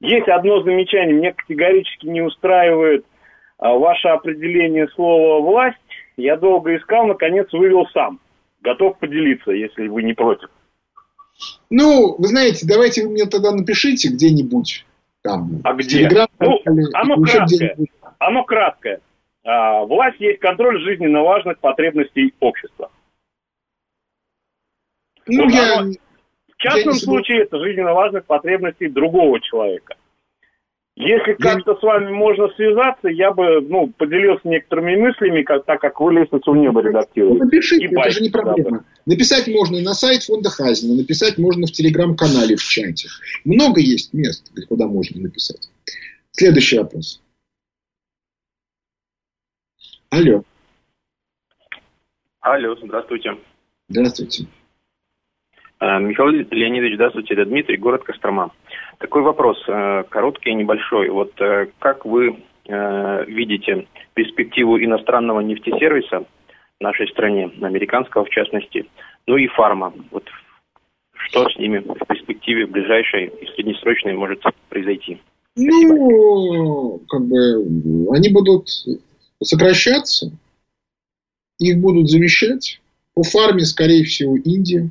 Есть 0.00 0.28
одно 0.28 0.62
замечание, 0.62 1.14
меня 1.14 1.32
категорически 1.32 2.06
не 2.06 2.20
устраивает 2.22 3.04
а, 3.58 3.74
ваше 3.74 4.08
определение 4.08 4.88
слова 4.88 5.40
«власть». 5.40 5.78
Я 6.18 6.36
долго 6.36 6.76
искал, 6.76 7.06
наконец 7.06 7.46
вывел 7.52 7.86
сам. 7.94 8.18
Готов 8.60 8.98
поделиться, 8.98 9.52
если 9.52 9.86
вы 9.86 10.02
не 10.02 10.14
против. 10.14 10.50
Ну, 11.70 12.16
вы 12.18 12.26
знаете, 12.26 12.66
давайте 12.66 13.04
вы 13.04 13.10
мне 13.10 13.24
тогда 13.26 13.52
напишите 13.52 14.08
где-нибудь 14.08 14.84
там. 15.22 15.60
А 15.62 15.74
где? 15.74 16.10
Ну, 16.40 16.60
оно 16.94 17.22
краткое. 17.22 17.76
Оно 18.18 18.42
краткое. 18.42 19.00
А, 19.44 19.84
власть 19.84 20.18
есть 20.18 20.40
контроль 20.40 20.82
жизненно 20.82 21.22
важных 21.22 21.60
потребностей 21.60 22.34
общества. 22.40 22.90
Ну, 25.28 25.44
вот 25.44 25.52
я, 25.52 25.78
оно, 25.78 25.92
в 25.92 26.56
частном 26.56 26.94
я 26.94 27.00
случае 27.00 27.42
это 27.42 27.60
жизненно 27.60 27.94
важных 27.94 28.24
потребностей 28.24 28.88
другого 28.88 29.40
человека. 29.40 29.94
Если 31.00 31.34
как-то 31.34 31.76
с 31.76 31.82
вами 31.82 32.10
можно 32.10 32.48
связаться, 32.56 33.06
я 33.06 33.30
бы 33.30 33.60
ну, 33.60 33.86
поделился 33.96 34.48
некоторыми 34.48 34.96
мыслями, 34.96 35.42
как, 35.42 35.64
так 35.64 35.80
как 35.80 36.00
вы 36.00 36.12
лестницу 36.12 36.50
в 36.50 36.56
небо 36.56 36.80
редактируете. 36.82 37.38
Ну, 37.38 37.44
напишите, 37.44 37.84
и 37.84 37.94
это 37.94 38.10
же 38.10 38.20
не 38.20 38.30
проблема. 38.30 38.78
Да. 38.78 38.84
Написать 39.06 39.46
можно 39.46 39.80
на 39.80 39.94
сайт 39.94 40.24
фонда 40.24 40.50
Хазина, 40.50 40.96
написать 40.96 41.38
можно 41.38 41.68
в 41.68 41.70
телеграм-канале, 41.70 42.56
в 42.56 42.64
чате. 42.64 43.06
Много 43.44 43.80
есть 43.80 44.12
мест, 44.12 44.50
куда 44.68 44.88
можно 44.88 45.22
написать. 45.22 45.70
Следующий 46.32 46.80
вопрос. 46.80 47.22
Алло. 50.10 50.42
Алло, 52.40 52.74
здравствуйте. 52.82 53.38
Здравствуйте. 53.88 54.46
А, 55.78 56.00
Михаил 56.00 56.30
Леонидович, 56.30 56.96
здравствуйте, 56.96 57.34
это 57.34 57.44
Дмитрий, 57.44 57.76
город 57.76 58.02
Кострома. 58.02 58.50
Такой 58.98 59.22
вопрос, 59.22 59.62
э, 59.68 60.04
короткий 60.08 60.50
и 60.50 60.54
небольшой. 60.54 61.08
Вот 61.10 61.32
э, 61.40 61.68
как 61.78 62.04
вы 62.04 62.42
э, 62.66 63.24
видите 63.26 63.86
перспективу 64.14 64.78
иностранного 64.78 65.40
нефтесервиса 65.40 66.24
в 66.80 66.82
нашей 66.82 67.08
стране, 67.08 67.50
американского 67.62 68.24
в 68.24 68.30
частности, 68.30 68.86
ну 69.26 69.36
и 69.36 69.46
фарма? 69.46 69.92
Вот 70.10 70.24
что 71.12 71.48
с 71.48 71.56
ними 71.58 71.78
в 71.78 72.06
перспективе 72.06 72.66
ближайшей 72.66 73.26
и 73.26 73.46
среднесрочной 73.54 74.14
может 74.14 74.42
произойти? 74.68 75.20
Ну, 75.54 77.00
как 77.08 77.22
бы, 77.22 78.16
они 78.16 78.32
будут 78.32 78.68
сокращаться, 79.42 80.32
их 81.58 81.80
будут 81.80 82.08
замещать. 82.08 82.80
По 83.14 83.22
фарме, 83.22 83.64
скорее 83.64 84.04
всего, 84.04 84.36
Индия. 84.36 84.90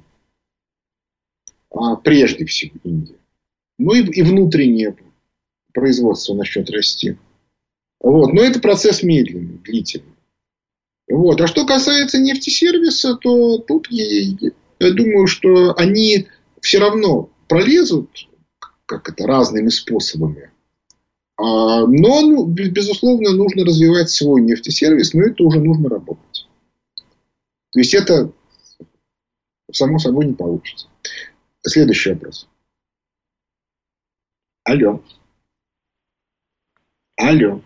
А 1.72 1.96
прежде 1.96 2.46
всего 2.46 2.74
Индия. 2.84 3.16
Ну 3.78 3.94
и, 3.94 4.02
и 4.02 4.22
внутреннее 4.24 4.96
производство 5.74 6.34
начнет 6.34 6.70
расти. 6.70 7.18
Вот. 8.00 8.34
Но 8.34 8.42
это 8.42 8.60
процесс 8.60 9.04
медленный, 9.04 9.60
длительный. 9.64 10.16
Вот. 11.10 11.40
А 11.42 11.48
что 11.48 11.66
касается 11.66 12.20
нефтесервиса, 12.20 13.16
то 13.16 13.60
тут 13.60 13.88
я, 13.90 14.52
я 14.80 14.92
думаю, 14.92 15.28
что 15.28 15.74
они 15.78 16.28
все 16.62 16.80
равно 16.80 17.30
пролезут 17.48 18.10
как 18.88 19.10
это, 19.10 19.28
разными 19.28 19.70
способами. 19.70 20.50
А, 21.36 21.86
но, 21.86 22.22
ну, 22.22 22.46
безусловно, 22.48 23.32
нужно 23.32 23.64
развивать 23.64 24.10
свой 24.10 24.42
нефтесервис, 24.42 25.14
но 25.14 25.24
это 25.24 25.44
уже 25.44 25.60
нужно 25.60 25.90
работать. 25.90 26.48
То 27.74 27.80
есть 27.80 27.94
это 27.94 28.32
само 29.72 30.00
собой 30.00 30.26
не 30.26 30.34
получится. 30.34 30.88
Следующий 31.62 32.14
вопрос. 32.14 32.48
Алло. 34.68 35.02
Алло. 37.16 37.62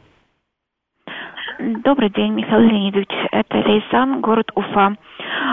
Добрый 1.84 2.12
день, 2.12 2.34
Михаил 2.34 2.62
Леонидович. 2.62 3.10
Это 3.32 3.58
Лейсан, 3.58 4.22
город 4.22 4.52
Уфа. 4.54 4.96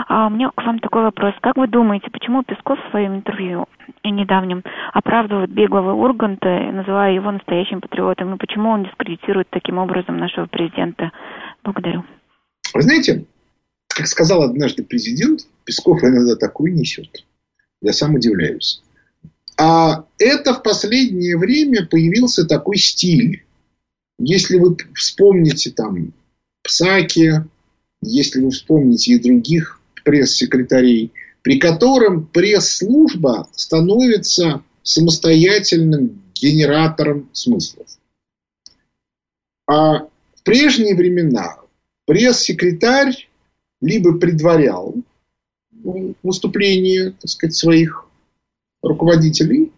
А 0.07 0.27
у 0.27 0.29
меня 0.29 0.51
к 0.51 0.61
вам 0.63 0.77
такой 0.77 1.01
вопрос. 1.01 1.33
Как 1.41 1.57
вы 1.57 1.67
думаете, 1.67 2.11
почему 2.11 2.43
Песков 2.43 2.77
в 2.77 2.91
своем 2.91 3.15
интервью 3.15 3.65
недавнем 4.03 4.63
оправдывает 4.93 5.49
беглого 5.49 5.93
Урганта, 5.93 6.69
называя 6.71 7.13
его 7.13 7.31
настоящим 7.31 7.81
патриотом, 7.81 8.35
и 8.35 8.37
почему 8.37 8.69
он 8.69 8.83
дискредитирует 8.83 9.49
таким 9.49 9.79
образом 9.79 10.17
нашего 10.19 10.45
президента? 10.45 11.11
Благодарю. 11.63 12.03
Вы 12.75 12.81
знаете, 12.83 13.25
как 13.87 14.05
сказал 14.05 14.43
однажды 14.43 14.83
президент, 14.83 15.47
Песков 15.65 16.03
иногда 16.03 16.35
такой 16.35 16.73
несет. 16.73 17.25
Я 17.81 17.91
сам 17.93 18.13
удивляюсь. 18.13 18.83
А 19.59 20.05
это 20.17 20.53
в 20.53 20.63
последнее 20.63 21.37
время 21.37 21.85
появился 21.85 22.45
такой 22.45 22.77
стиль. 22.77 23.43
Если 24.17 24.57
вы 24.57 24.77
вспомните 24.95 25.71
там 25.71 26.13
Псаки, 26.63 27.43
если 28.01 28.39
вы 28.39 28.51
вспомните 28.51 29.13
и 29.13 29.19
других 29.19 29.81
пресс-секретарей, 30.05 31.11
при 31.41 31.59
котором 31.59 32.25
пресс-служба 32.25 33.49
становится 33.53 34.63
самостоятельным 34.81 36.21
генератором 36.33 37.29
смыслов. 37.33 37.87
А 39.67 40.05
в 40.35 40.43
прежние 40.43 40.95
времена 40.95 41.57
пресс-секретарь 42.05 43.27
либо 43.81 44.17
предварял 44.17 44.95
выступления 46.23 47.13
так 47.19 47.29
сказать, 47.29 47.55
своих 47.55 48.08
руководителей, 48.81 49.71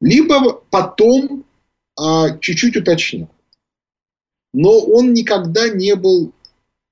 либо 0.00 0.62
потом 0.70 1.44
а, 1.98 2.36
чуть-чуть 2.38 2.76
уточнял. 2.76 3.30
Но 4.52 4.78
он 4.80 5.12
никогда 5.12 5.68
не 5.68 5.94
был 5.96 6.32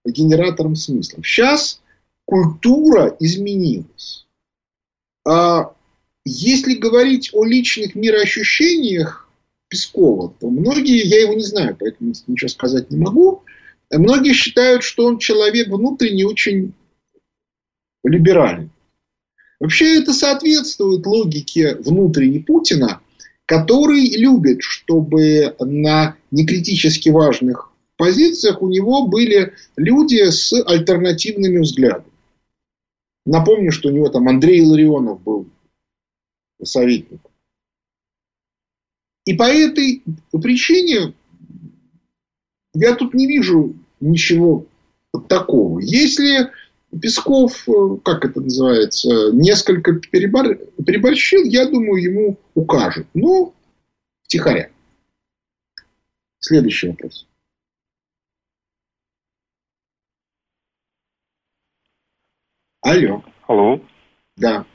генератором 0.05 0.75
смыслов. 0.77 1.27
Сейчас 1.27 1.81
культура 2.25 3.17
изменилась. 3.21 4.27
А 5.25 5.75
если 6.25 6.75
говорить 6.75 7.31
о 7.33 7.45
личных 7.45 7.95
мироощущениях 7.95 9.29
Пескова, 9.69 10.35
то 10.41 10.51
многие, 10.51 11.07
я 11.07 11.21
его 11.21 11.35
не 11.35 11.45
знаю, 11.45 11.77
поэтому 11.79 12.13
ничего 12.27 12.49
сказать 12.49 12.91
не 12.91 12.99
могу, 12.99 13.43
многие 13.91 14.33
считают, 14.33 14.83
что 14.83 15.07
он 15.07 15.19
человек 15.19 15.69
внутренне 15.69 16.27
очень 16.27 16.75
либеральный. 18.05 18.71
Вообще 19.63 20.01
это 20.01 20.13
соответствует 20.13 21.07
логике 21.07 21.77
внутренней 21.77 22.41
Путина, 22.41 23.01
который 23.47 24.11
любит, 24.17 24.61
чтобы 24.61 25.55
на 25.61 26.17
некритически 26.33 27.11
важных 27.11 27.71
позициях 27.97 28.61
у 28.61 28.69
него 28.69 29.07
были 29.07 29.53
люди 29.77 30.29
с 30.29 30.53
альтернативными 30.53 31.59
взглядами. 31.61 32.11
Напомню, 33.25 33.71
что 33.71 33.91
у 33.91 33.93
него 33.93 34.09
там 34.09 34.27
Андрей 34.27 34.63
Ларионов 34.63 35.23
был 35.23 35.47
советник. 36.61 37.21
И 39.27 39.35
по 39.35 39.45
этой 39.45 40.03
причине 40.33 41.15
я 42.75 42.97
тут 42.97 43.15
не 43.15 43.29
вижу 43.29 43.77
ничего 44.01 44.67
такого. 45.29 45.79
Если 45.79 46.51
Песков, 47.01 47.69
э, 47.69 47.73
как 48.05 48.25
это 48.25 48.41
называется, 48.41 49.33
несколько 49.33 49.95
перебор... 49.95 50.57
переборщил, 50.85 51.43
я 51.45 51.69
думаю, 51.69 52.03
ему 52.03 52.39
укажут. 52.55 53.07
Но 53.15 53.55
втихаря. 54.25 54.71
Следующий 56.39 56.89
вопрос. 56.89 57.27
Алло. 62.83 63.23
Алло. 63.47 63.81
Да. 64.37 64.67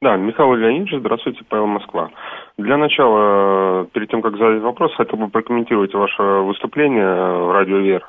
Да, 0.00 0.16
Михаил 0.16 0.54
Леонидович, 0.54 1.00
здравствуйте, 1.00 1.42
Павел 1.48 1.66
Москва. 1.66 2.10
Для 2.58 2.76
начала, 2.76 3.86
перед 3.86 4.10
тем, 4.10 4.22
как 4.22 4.36
задать 4.36 4.62
вопрос, 4.62 4.94
хотел 4.94 5.18
бы 5.18 5.28
прокомментировать 5.28 5.92
ваше 5.94 6.22
выступление 6.22 7.04
в 7.04 7.52
радио 7.52 7.78
«Вера». 7.78 8.08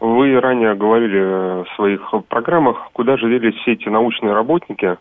Вы 0.00 0.40
ранее 0.40 0.74
говорили 0.74 1.64
в 1.64 1.66
своих 1.76 2.12
программах, 2.28 2.90
куда 2.92 3.16
же 3.16 3.28
делись 3.28 3.54
все 3.62 3.72
эти 3.72 3.88
научные 3.88 4.32
работники, 4.32 4.96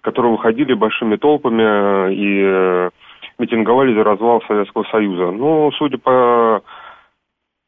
которые 0.00 0.32
выходили 0.32 0.74
большими 0.74 1.16
толпами 1.16 2.12
и 2.14 2.90
митинговали 3.38 3.94
за 3.94 4.04
развал 4.04 4.42
Советского 4.46 4.84
Союза. 4.84 5.30
Ну, 5.30 5.70
судя 5.72 5.98
по 5.98 6.62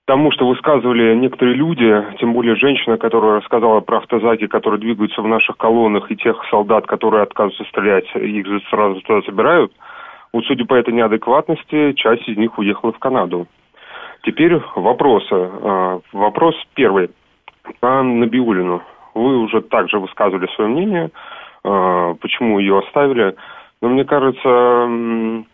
тому, 0.07 0.31
что 0.33 0.49
высказывали 0.49 1.15
некоторые 1.15 1.55
люди, 1.55 2.05
тем 2.19 2.33
более 2.33 2.57
женщина, 2.57 2.97
которая 2.97 3.41
рассказала 3.41 3.81
про 3.81 3.99
автозаки, 3.99 4.47
которые 4.47 4.81
двигаются 4.81 5.21
в 5.21 5.29
наших 5.29 5.59
колоннах, 5.59 6.11
и 6.11 6.17
тех 6.17 6.43
солдат, 6.51 6.87
которые 6.87 7.23
отказываются 7.25 7.65
стрелять, 7.65 8.07
их 8.15 8.47
же 8.47 8.61
сразу 8.71 9.01
туда 9.03 9.21
забирают. 9.27 9.71
Вот 10.33 10.45
судя 10.47 10.65
по 10.65 10.75
этой 10.75 10.95
неадекватности, 10.95 11.93
часть 11.93 12.27
из 12.27 12.39
них 12.39 12.59
уехала 12.59 12.93
в 12.93 12.99
Канаду. 12.99 13.47
Теперь 14.23 14.61
вопросы. 14.75 15.29
А, 15.33 16.01
вопрос 16.12 16.55
первый. 16.75 17.11
по 17.81 18.03
Набиулину. 18.03 18.83
Вы 19.14 19.39
уже 19.39 19.61
также 19.62 19.99
высказывали 19.99 20.49
свое 20.55 20.71
мнение, 20.71 21.11
э, 21.64 22.14
почему 22.21 22.59
ее 22.59 22.79
оставили. 22.79 23.35
Но 23.81 23.89
мне 23.89 24.05
кажется, 24.05 25.45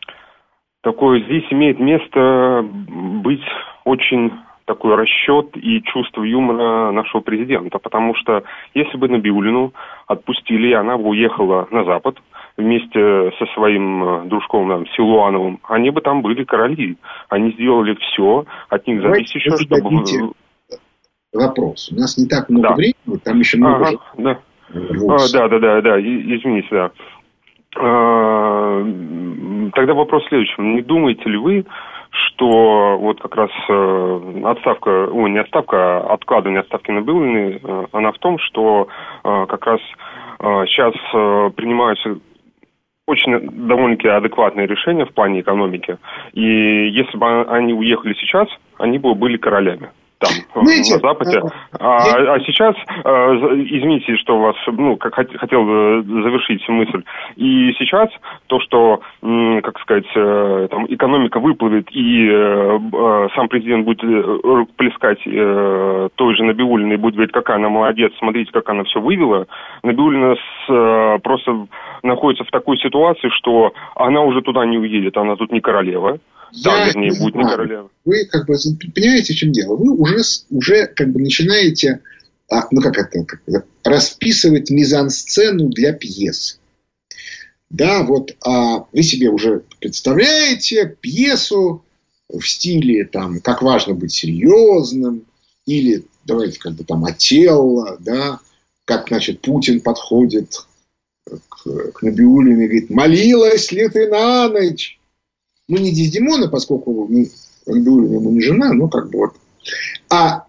такое 0.83 1.21
здесь 1.21 1.45
имеет 1.51 1.79
место 1.79 2.65
быть 2.65 3.45
очень 3.85 4.33
такой 4.67 4.95
расчет 4.95 5.57
и 5.57 5.83
чувство 5.83 6.23
юмора 6.23 6.91
нашего 6.91 7.21
президента, 7.21 7.79
потому 7.79 8.15
что 8.15 8.45
если 8.73 8.97
бы 8.97 9.09
Набиулину 9.09 9.75
отпустили, 10.07 10.69
и 10.69 10.73
она 10.73 10.97
бы 10.97 11.11
уехала 11.11 11.69
на 11.71 11.85
Запад 11.85 12.17
вместе 12.57 13.33
со 13.39 13.47
своим 13.55 14.05
э, 14.05 14.25
дружком 14.27 14.69
там, 14.69 14.87
Силуановым, 14.97 15.61
они 15.69 15.91
бы 15.91 16.01
там 16.01 16.23
были 16.23 16.45
короли. 16.45 16.97
Они 17.29 17.53
сделали 17.53 17.95
все, 17.95 18.45
от 18.69 18.87
них 18.87 19.03
зависит 19.03 19.35
еще, 19.35 19.51
чтобы... 19.57 20.33
Вопрос. 21.33 21.91
У 21.91 21.97
нас 21.97 22.17
не 22.17 22.29
так 22.29 22.49
много 22.49 22.69
да. 22.69 22.75
времени, 22.75 23.19
там 23.25 23.39
еще 23.41 23.59
много... 23.59 23.89
Ага, 23.89 23.99
да. 24.19 24.39
А, 24.73 25.33
да, 25.33 25.49
да, 25.49 25.59
да, 25.59 25.81
да, 25.81 26.01
извините, 26.01 26.69
да. 26.71 26.91
А, 27.77 28.85
тогда 29.75 29.95
вопрос 29.95 30.25
следующий. 30.29 30.63
Не 30.63 30.83
думаете 30.83 31.29
ли 31.29 31.37
вы, 31.37 31.67
что 32.11 32.97
вот 32.99 33.21
как 33.21 33.35
раз 33.35 33.51
э, 33.69 34.43
отставка, 34.45 35.09
ой, 35.11 35.31
не 35.31 35.39
отставка, 35.39 35.77
а 35.77 36.15
откладывание 36.15 36.61
отставки 36.61 36.93
на 36.93 37.01
Билыны, 37.01 37.61
э, 37.61 37.87
она 37.91 38.13
в 38.13 38.19
том, 38.19 38.39
что 38.39 38.87
э, 39.25 39.47
как 39.49 39.67
раз 39.67 39.81
сейчас 40.39 40.93
принимаются 41.55 42.19
очень 43.07 43.67
довольно-таки 43.67 44.09
адекватные 44.09 44.67
решения 44.67 45.05
в 45.05 45.13
плане 45.13 45.41
экономики. 45.41 45.99
И 46.33 46.89
если 46.89 47.17
бы 47.17 47.43
они 47.43 47.73
уехали 47.73 48.15
сейчас, 48.15 48.49
они 48.79 48.99
бы 48.99 49.15
были 49.15 49.37
королями 49.37 49.91
там, 50.25 50.65
Знаете, 50.65 50.95
на 50.95 51.01
Западе. 51.01 51.43
А, 51.79 52.07
я... 52.07 52.35
а 52.35 52.41
сейчас, 52.41 52.75
а, 53.05 53.35
извините, 53.35 54.17
что 54.17 54.39
вас, 54.39 54.57
ну, 54.67 54.97
как 54.97 55.15
хотел 55.15 55.65
завершить 55.65 56.67
мысль. 56.69 57.03
И 57.37 57.73
сейчас 57.79 58.09
то, 58.47 58.61
что, 58.61 59.01
как 59.63 59.79
сказать, 59.81 60.07
э, 60.15 60.69
там, 60.71 60.87
экономика 60.89 61.41
выплывет, 61.41 61.89
и 61.91 62.29
э, 62.29 62.79
э, 62.93 63.29
сам 63.35 63.49
президент 63.49 63.85
будет 63.85 64.01
плескать 64.77 65.23
той 65.25 66.37
же 66.37 66.45
Набиулиной, 66.45 66.97
будет 66.97 67.15
говорить, 67.15 67.33
какая 67.33 67.57
она 67.57 67.69
молодец, 67.69 68.13
смотрите, 68.19 68.53
как 68.53 68.69
она 68.69 68.85
все 68.85 69.01
вывела. 69.01 69.47
Набиулина 69.83 70.37
с, 70.37 71.21
просто 71.23 71.67
находится 72.03 72.45
в 72.45 72.51
такой 72.51 72.79
ситуации, 72.79 73.29
что 73.31 73.73
она 73.95 74.21
уже 74.23 74.43
туда 74.43 74.65
не 74.65 74.79
уедет, 74.79 75.17
она 75.17 75.37
тут 75.37 75.53
не 75.53 75.61
королева. 75.61 76.19
Да, 76.63 76.87
вернее, 76.87 77.11
не 77.11 77.19
будет 77.19 77.35
не 77.35 77.43
королева. 77.43 77.91
Вы 78.05 78.25
как 78.27 78.47
бы 78.47 78.55
понимаете, 78.95 79.35
в 79.35 79.37
чем 79.37 79.53
дело? 79.53 79.77
Вы 79.77 79.91
уже, 79.93 80.21
уже 80.51 80.87
как 80.87 81.11
бы 81.11 81.21
начинаете 81.21 82.01
а, 82.49 82.67
ну 82.71 82.81
как 82.81 82.99
это, 82.99 83.25
как 83.25 83.41
это 83.47 83.65
расписывать 83.83 84.71
мизансцену 84.71 85.69
для 85.69 85.93
пьес. 85.93 86.61
Да, 87.71 88.03
вот 88.03 88.37
а 88.45 88.87
вы 88.93 89.03
себе 89.03 89.31
уже 89.31 89.65
представляете 89.81 90.97
пьесу 91.01 91.85
в 92.29 92.43
стиле 92.43 93.05
там, 93.05 93.41
как 93.41 93.63
важно 93.63 93.95
быть 93.95 94.13
серьезным, 94.13 95.25
или 95.67 96.05
давайте 96.25 96.59
как 96.59 96.75
бы 96.75 96.85
там 96.85 97.05
Отелло, 97.05 97.97
да, 97.99 98.41
как, 98.85 99.09
значит, 99.09 99.41
Путин 99.41 99.81
подходит 99.81 100.67
к, 101.25 101.93
к 101.93 102.03
Набиулине 102.03 102.65
и 102.65 102.69
говорит, 102.69 102.91
молилась 102.91 103.73
ли 103.73 103.89
ты 103.89 104.09
на 104.09 104.49
ночь? 104.49 104.99
Ну, 105.69 105.79
не 105.79 105.93
Дездемона, 105.93 106.49
поскольку 106.49 107.07
ну, 107.09 107.27
Ангелина 107.67 108.15
ему 108.15 108.31
не 108.31 108.41
жена, 108.41 108.73
но 108.73 108.89
как 108.89 109.11
бы 109.11 109.19
вот. 109.19 109.35
А, 110.11 110.45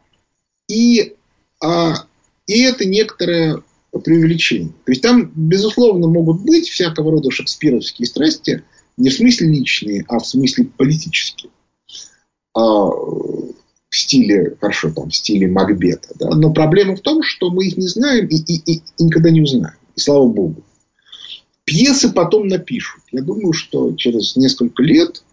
и, 0.67 1.15
а, 1.63 1.93
и 2.47 2.61
это 2.63 2.85
некоторое 2.85 3.61
преувеличение. 4.03 4.73
То 4.85 4.91
есть 4.91 5.01
там, 5.01 5.31
безусловно, 5.35 6.07
могут 6.07 6.41
быть 6.41 6.67
всякого 6.67 7.11
рода 7.11 7.31
шекспировские 7.31 8.07
страсти, 8.07 8.63
не 8.97 9.09
в 9.09 9.13
смысле 9.13 9.47
личные, 9.47 10.05
а 10.07 10.19
в 10.19 10.27
смысле 10.27 10.65
политические. 10.65 11.51
А, 12.53 12.61
в 13.95 13.97
стиле, 13.97 14.57
хорошо, 14.59 14.91
там, 14.91 15.09
в 15.09 15.15
стиле 15.15 15.47
Макбета. 15.47 16.09
Да? 16.15 16.29
Но 16.29 16.51
проблема 16.51 16.95
в 16.95 17.01
том, 17.01 17.23
что 17.23 17.49
мы 17.49 17.67
их 17.67 17.77
не 17.77 17.87
знаем 17.87 18.27
и, 18.27 18.35
и, 18.35 18.73
и 18.73 18.81
никогда 18.99 19.29
не 19.29 19.41
узнаем. 19.41 19.77
И 19.95 19.99
слава 20.01 20.27
богу. 20.27 20.63
Пьесы 21.65 22.13
потом 22.13 22.47
напишут. 22.47 23.01
Я 23.11 23.21
думаю, 23.21 23.53
что 23.53 23.95
через 23.95 24.35
несколько 24.35 24.83
лет 24.83 25.23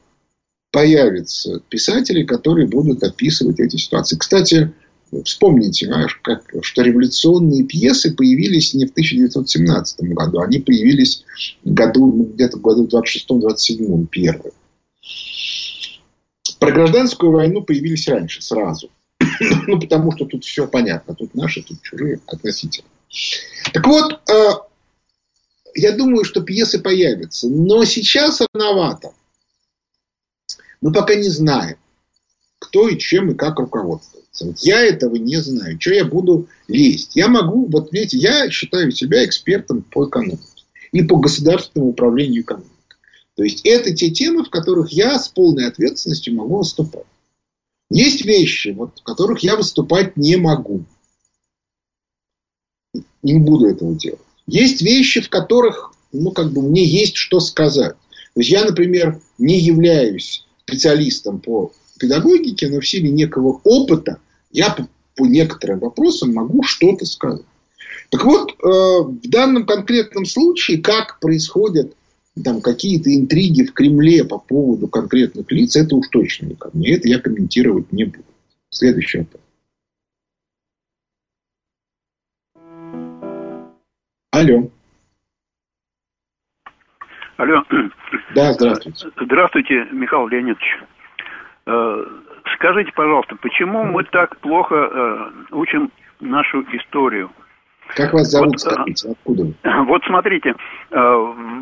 появятся 0.70 1.60
писатели, 1.68 2.24
которые 2.24 2.66
будут 2.66 3.02
описывать 3.02 3.60
эти 3.60 3.76
ситуации. 3.76 4.16
Кстати, 4.16 4.72
вспомните, 5.24 5.86
знаешь, 5.86 6.18
как, 6.22 6.44
что 6.62 6.82
революционные 6.82 7.64
пьесы 7.64 8.14
появились 8.14 8.72
не 8.72 8.86
в 8.86 8.90
1917 8.92 10.00
году, 10.14 10.40
они 10.40 10.58
появились 10.58 11.24
году, 11.64 12.06
ну, 12.06 12.24
где-то 12.24 12.56
в 12.56 12.62
году 12.62 12.88
26-27 12.88 14.06
первые. 14.06 14.52
Про 16.58 16.72
гражданскую 16.72 17.32
войну 17.32 17.62
появились 17.62 18.08
раньше, 18.08 18.40
сразу. 18.40 18.88
ну, 19.66 19.78
потому 19.78 20.12
что 20.12 20.24
тут 20.24 20.44
все 20.44 20.66
понятно. 20.66 21.14
Тут 21.14 21.34
наши, 21.34 21.62
тут 21.62 21.82
чужие 21.82 22.20
относительно. 22.26 22.88
Так 23.72 23.86
вот, 23.86 24.20
э, 24.30 24.50
я 25.74 25.92
думаю, 25.92 26.24
что 26.24 26.42
пьесы 26.42 26.80
появятся. 26.80 27.48
Но 27.48 27.84
сейчас 27.84 28.40
рановато. 28.52 29.12
Мы 30.80 30.92
пока 30.92 31.14
не 31.14 31.28
знаем, 31.28 31.76
кто 32.58 32.88
и 32.88 32.98
чем 32.98 33.30
и 33.30 33.34
как 33.34 33.58
руководствуется. 33.58 34.46
Вот 34.46 34.58
я 34.60 34.80
этого 34.80 35.16
не 35.16 35.36
знаю. 35.36 35.80
Что 35.80 35.94
я 35.94 36.04
буду 36.04 36.48
лезть? 36.68 37.14
Я 37.14 37.28
могу, 37.28 37.66
вот 37.66 37.92
видите, 37.92 38.18
я 38.18 38.50
считаю 38.50 38.90
себя 38.90 39.24
экспертом 39.24 39.82
по 39.82 40.08
экономике. 40.08 40.42
И 40.92 41.02
по 41.02 41.16
государственному 41.16 41.92
управлению 41.92 42.42
экономикой. 42.42 42.68
То 43.34 43.44
есть, 43.44 43.64
это 43.64 43.94
те 43.94 44.10
темы, 44.10 44.44
в 44.44 44.50
которых 44.50 44.92
я 44.92 45.18
с 45.18 45.28
полной 45.28 45.66
ответственностью 45.66 46.34
могу 46.34 46.58
выступать. 46.58 47.06
Есть 47.88 48.24
вещи, 48.24 48.68
вот, 48.68 48.98
в 48.98 49.02
которых 49.02 49.42
я 49.42 49.56
выступать 49.56 50.16
не 50.16 50.36
могу. 50.36 50.84
Не 53.22 53.38
буду 53.38 53.66
этого 53.66 53.94
делать. 53.94 54.20
Есть 54.46 54.82
вещи, 54.82 55.20
в 55.20 55.28
которых, 55.28 55.92
ну, 56.12 56.30
как 56.32 56.52
бы 56.52 56.62
мне 56.62 56.84
есть 56.84 57.16
что 57.16 57.40
сказать. 57.40 57.94
То 58.34 58.40
есть 58.40 58.50
я, 58.50 58.64
например, 58.64 59.20
не 59.38 59.58
являюсь 59.58 60.46
специалистом 60.66 61.40
по 61.40 61.72
педагогике, 61.98 62.68
но 62.68 62.80
в 62.80 62.88
силе 62.88 63.10
некого 63.10 63.60
опыта 63.64 64.18
я 64.50 64.70
по, 64.70 64.88
по 65.16 65.26
некоторым 65.26 65.80
вопросам 65.80 66.34
могу 66.34 66.62
что-то 66.62 67.04
сказать. 67.06 67.46
Так 68.10 68.24
вот, 68.24 68.52
э, 68.52 68.54
в 68.64 69.28
данном 69.28 69.64
конкретном 69.66 70.26
случае, 70.26 70.78
как 70.78 71.20
происходят 71.20 71.94
там 72.42 72.60
какие-то 72.60 73.14
интриги 73.14 73.64
в 73.64 73.72
Кремле 73.72 74.24
по 74.24 74.38
поводу 74.38 74.88
конкретных 74.88 75.50
лиц, 75.50 75.76
это 75.76 75.96
уж 75.96 76.08
точно 76.08 76.46
не 76.46 76.54
ко 76.54 76.70
мне. 76.72 76.92
Это 76.92 77.08
я 77.08 77.18
комментировать 77.18 77.92
не 77.92 78.04
буду. 78.04 78.24
Следующий 78.70 79.18
вопрос. 79.18 79.42
Алло. 84.42 84.68
Алло. 87.36 87.62
Да, 88.34 88.52
здравствуйте. 88.52 89.08
Здравствуйте, 89.20 89.86
Михаил 89.92 90.26
Леонидович. 90.26 90.80
Э, 91.66 92.04
скажите, 92.56 92.90
пожалуйста, 92.92 93.36
почему 93.36 93.84
мы 93.84 94.02
так 94.04 94.36
плохо 94.38 94.74
э, 94.74 95.30
учим 95.52 95.92
нашу 96.18 96.62
историю? 96.76 97.30
Как 97.94 98.12
вас 98.12 98.30
зовут, 98.30 98.52
вот, 98.52 98.60
скажите, 98.60 99.10
откуда? 99.12 99.44
Вот 99.86 100.02
смотрите, 100.06 100.54
э, 100.90 100.96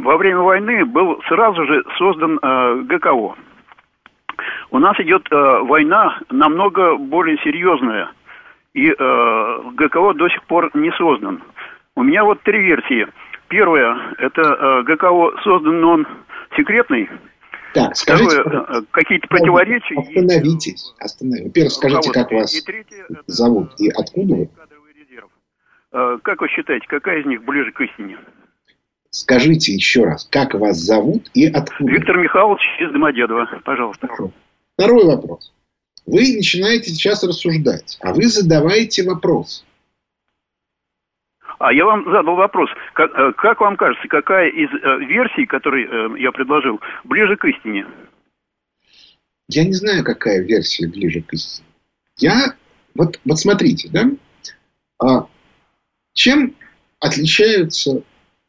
во 0.03 0.17
время 0.17 0.39
войны 0.41 0.87
был 0.87 1.21
сразу 1.29 1.67
же 1.67 1.85
создан 1.99 2.39
ГКО. 2.87 3.35
У 4.71 4.79
нас 4.79 4.99
идет 5.01 5.29
война 5.31 6.19
намного 6.31 6.97
более 6.97 7.37
серьезная, 7.39 8.11
и 8.73 8.89
ГКО 8.91 10.15
до 10.15 10.29
сих 10.31 10.43
пор 10.45 10.71
не 10.73 10.91
создан. 10.93 11.43
У 11.97 12.03
меня 12.03 12.25
вот 12.25 12.43
три 12.43 12.61
версии. 12.61 13.07
Первая, 13.49 14.15
это 14.19 14.43
э, 14.43 14.83
ГКО 14.85 15.41
создан, 15.43 15.81
но 15.81 15.93
он 15.93 16.07
секретный. 16.57 17.09
Так, 17.75 17.97
скажите, 17.97 18.41
Второе, 18.41 18.67
э, 18.69 18.83
какие-то 18.91 19.29
противоречия. 19.29 19.97
Остановитесь, 19.99 20.95
остановитесь. 20.99 21.47
Во-первых, 21.47 21.73
скажите, 21.73 22.13
как 22.13 22.33
вас 22.33 22.55
и 22.55 22.61
третье, 22.63 23.07
зовут 23.27 23.73
и 23.79 23.89
откуда 23.91 24.35
вы? 24.35 24.51
Э, 25.93 26.19
как 26.23 26.41
вы 26.41 26.49
считаете, 26.49 26.87
какая 26.89 27.21
из 27.21 27.27
них 27.27 27.45
ближе 27.45 27.73
к 27.73 27.81
истине? 27.81 28.19
Скажите 29.11 29.73
еще 29.73 30.05
раз, 30.05 30.29
как 30.31 30.55
вас 30.55 30.77
зовут 30.77 31.31
и 31.35 31.47
откуда? 31.47 31.91
Виктор 31.91 32.17
Михайлович 32.17 32.61
из 32.79 32.93
Домодедова, 32.93 33.49
пожалуйста. 33.65 34.09
Второй 34.77 35.05
вопрос. 35.05 35.53
Вы 36.07 36.21
начинаете 36.37 36.91
сейчас 36.91 37.25
рассуждать, 37.25 37.99
а 38.01 38.15
вы 38.15 38.27
задаваете 38.27 39.03
вопрос. 39.03 39.65
А 41.61 41.75
я 41.75 41.85
вам 41.85 42.11
задал 42.11 42.37
вопрос. 42.37 42.71
Как, 42.95 43.11
э, 43.15 43.33
как 43.37 43.61
вам 43.61 43.77
кажется, 43.77 44.09
какая 44.09 44.49
из 44.49 44.71
э, 44.71 45.05
версий, 45.05 45.45
которые 45.45 45.87
э, 45.87 46.19
я 46.19 46.33
предложил, 46.33 46.81
ближе 47.05 47.37
к 47.37 47.45
истине? 47.45 47.87
Я 49.47 49.65
не 49.65 49.75
знаю, 49.75 50.03
какая 50.03 50.41
версия 50.41 50.89
ближе 50.89 51.21
к 51.21 51.35
истине. 51.35 51.69
Я... 52.17 52.55
Вот, 52.95 53.21
вот 53.27 53.39
смотрите, 53.39 53.91
да? 53.93 54.11
А 54.99 55.27
чем 56.15 56.57
отличаются 56.99 58.05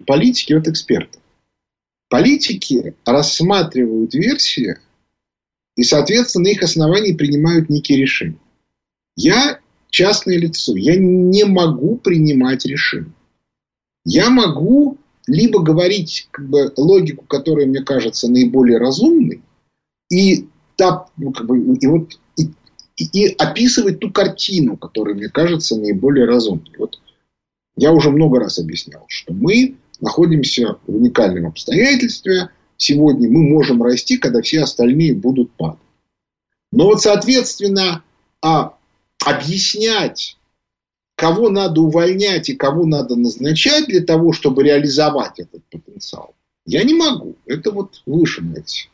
политики 0.07 0.53
от 0.53 0.69
экспертов? 0.69 1.21
Политики 2.07 2.95
рассматривают 3.05 4.13
версии 4.13 4.77
и, 5.75 5.83
соответственно, 5.83 6.45
на 6.45 6.51
их 6.53 6.63
основании 6.63 7.13
принимают 7.13 7.69
некие 7.69 7.99
решения. 7.99 8.39
Я 9.17 9.59
частное 9.91 10.37
лицо, 10.37 10.75
я 10.75 10.95
не 10.95 11.43
могу 11.43 11.97
принимать 11.97 12.65
решения. 12.65 13.13
Я 14.03 14.31
могу 14.31 14.97
либо 15.27 15.61
говорить 15.61 16.27
как 16.31 16.49
бы, 16.49 16.73
логику, 16.75 17.25
которая 17.25 17.67
мне 17.67 17.81
кажется 17.81 18.31
наиболее 18.31 18.79
разумной, 18.79 19.43
и, 20.09 20.47
та, 20.75 21.05
ну, 21.17 21.31
как 21.31 21.45
бы, 21.45 21.59
и, 21.75 21.87
вот, 21.87 22.19
и, 22.37 22.49
и, 22.97 23.05
и 23.13 23.35
описывать 23.35 23.99
ту 23.99 24.11
картину, 24.11 24.77
которая 24.77 25.13
мне 25.13 25.29
кажется 25.29 25.77
наиболее 25.77 26.25
разумной. 26.25 26.73
Вот 26.79 26.99
я 27.75 27.93
уже 27.93 28.09
много 28.09 28.39
раз 28.39 28.59
объяснял, 28.59 29.05
что 29.07 29.33
мы 29.33 29.75
находимся 29.99 30.77
в 30.87 30.95
уникальном 30.95 31.47
обстоятельстве. 31.47 32.49
Сегодня 32.77 33.29
мы 33.29 33.43
можем 33.43 33.83
расти, 33.83 34.17
когда 34.17 34.41
все 34.41 34.61
остальные 34.61 35.13
будут 35.13 35.51
падать. 35.51 35.79
Но 36.71 36.85
вот, 36.85 37.01
соответственно, 37.01 38.03
а 38.41 38.75
объяснять 39.25 40.37
кого 41.15 41.49
надо 41.49 41.81
увольнять 41.81 42.49
и 42.49 42.55
кого 42.55 42.85
надо 42.85 43.15
назначать 43.15 43.85
для 43.85 44.01
того, 44.01 44.33
чтобы 44.33 44.63
реализовать 44.63 45.39
этот 45.39 45.63
потенциал, 45.65 46.33
я 46.65 46.83
не 46.83 46.95
могу. 46.95 47.35
Это 47.45 47.69
вот 47.69 48.01
выше 48.07 48.41
найти. 48.41 48.89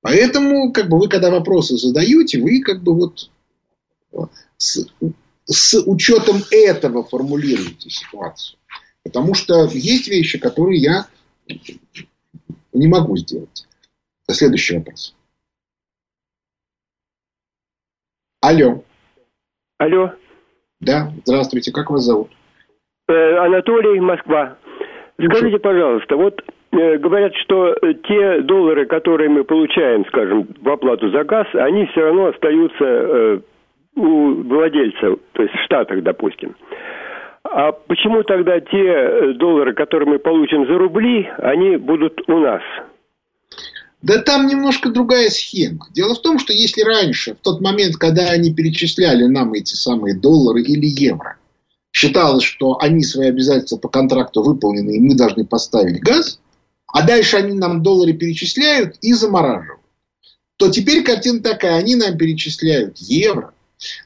Поэтому, 0.00 0.72
как 0.72 0.88
бы 0.88 0.98
вы, 0.98 1.08
когда 1.08 1.30
вопросы 1.30 1.76
задаете, 1.76 2.40
вы 2.40 2.60
как 2.60 2.82
бы 2.82 2.92
вот 2.94 3.30
с, 4.56 4.86
с 5.44 5.80
учетом 5.86 6.42
этого 6.50 7.04
формулируете 7.04 7.88
ситуацию. 7.88 8.58
Потому 9.04 9.34
что 9.34 9.66
есть 9.66 10.08
вещи, 10.08 10.38
которые 10.38 10.80
я 10.80 11.08
не 12.72 12.88
могу 12.88 13.16
сделать. 13.16 13.66
Следующий 14.28 14.76
вопрос. 14.76 15.14
Алло. 18.40 18.84
Алло. 19.78 20.10
Да, 20.80 21.08
здравствуйте, 21.24 21.72
как 21.72 21.90
вас 21.90 22.02
зовут? 22.02 22.28
Э, 23.08 23.36
Анатолий, 23.38 24.00
Москва. 24.00 24.56
Скажите, 25.20 25.58
пожалуйста, 25.58 26.16
вот 26.16 26.42
э, 26.72 26.98
говорят, 26.98 27.32
что 27.36 27.74
те 28.08 28.40
доллары, 28.42 28.86
которые 28.86 29.28
мы 29.28 29.44
получаем, 29.44 30.04
скажем, 30.06 30.48
в 30.60 30.68
оплату 30.68 31.10
за 31.10 31.24
газ, 31.24 31.46
они 31.54 31.86
все 31.86 32.02
равно 32.02 32.26
остаются 32.26 32.84
э, 32.84 33.40
у 33.96 34.34
владельца, 34.42 35.16
то 35.32 35.42
есть 35.42 35.54
в 35.54 35.64
Штатах, 35.64 36.02
допустим. 36.02 36.54
А 37.44 37.72
почему 37.72 38.22
тогда 38.24 38.60
те 38.60 38.84
э, 38.84 39.32
доллары, 39.34 39.74
которые 39.74 40.08
мы 40.08 40.18
получим 40.18 40.66
за 40.66 40.76
рубли, 40.76 41.30
они 41.38 41.76
будут 41.76 42.20
у 42.28 42.38
нас? 42.38 42.62
Да 44.00 44.22
там 44.22 44.46
немножко 44.46 44.90
другая 44.90 45.28
схема. 45.28 45.88
Дело 45.92 46.14
в 46.14 46.22
том, 46.22 46.38
что 46.38 46.52
если 46.52 46.82
раньше, 46.82 47.34
в 47.34 47.38
тот 47.38 47.60
момент, 47.60 47.96
когда 47.96 48.30
они 48.30 48.54
перечисляли 48.54 49.24
нам 49.24 49.54
эти 49.54 49.74
самые 49.74 50.14
доллары 50.14 50.62
или 50.62 50.86
евро, 50.86 51.36
считалось, 51.92 52.44
что 52.44 52.78
они 52.80 53.02
свои 53.02 53.28
обязательства 53.28 53.76
по 53.76 53.88
контракту 53.88 54.42
выполнены, 54.42 54.96
и 54.96 55.00
мы 55.00 55.16
должны 55.16 55.44
поставить 55.44 56.00
газ, 56.00 56.38
а 56.86 57.04
дальше 57.04 57.38
они 57.38 57.54
нам 57.54 57.82
доллары 57.82 58.12
перечисляют 58.12 58.96
и 59.00 59.12
замораживают, 59.14 59.82
то 60.58 60.68
теперь 60.68 61.02
картина 61.02 61.40
такая, 61.40 61.76
они 61.76 61.96
нам 61.96 62.16
перечисляют 62.16 62.98
евро, 62.98 63.52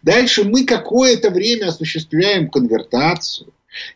дальше 0.03 0.45
мы 0.45 0.65
какое-то 0.65 1.31
время 1.31 1.69
осуществляем 1.69 2.49
конвертацию, 2.49 3.53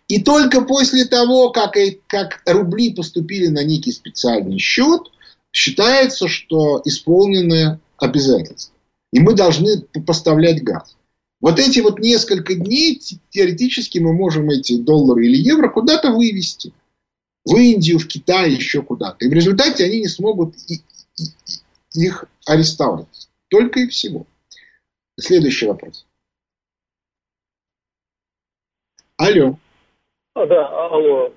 и 0.09 0.23
только 0.23 0.61
после 0.61 1.07
того, 1.07 1.51
как, 1.51 1.77
как 2.07 2.43
рубли 2.45 2.93
поступили 2.93 3.47
на 3.47 3.65
некий 3.65 3.93
специальный 3.93 4.59
счет– 4.59 5.01
считается, 5.57 6.29
что 6.29 6.83
исполнены 6.85 7.81
обязательства. 7.97 8.75
И 9.11 9.21
мы 9.21 9.35
должны 9.35 9.81
поставлять 10.07 10.63
газ. 10.63 10.97
Вот 11.41 11.59
эти 11.59 11.81
вот 11.81 11.99
несколько 11.99 12.55
дней 12.55 13.01
теоретически 13.31 13.99
мы 13.99 14.13
можем 14.13 14.51
эти 14.51 14.77
доллары 14.77 15.27
или 15.27 15.37
евро 15.39 15.71
куда-то 15.71 16.13
вывести. 16.13 16.75
В 17.47 17.57
Индию, 17.57 17.99
в 17.99 18.07
Китай, 18.07 18.51
еще 18.51 18.83
куда-то. 18.83 19.25
И 19.25 19.29
в 19.29 19.33
результате 19.33 19.85
они 19.85 20.01
не 20.01 20.09
смогут 20.09 20.55
их 21.95 22.25
арестовать. 22.45 23.31
Только 23.49 23.81
и 23.81 23.87
всего. 23.87 24.27
Следующий 25.19 25.67
вопрос. 25.67 26.05
Алло. 29.17 29.59
А, 30.35 30.45
да, 30.45 30.87
алло. 30.89 31.33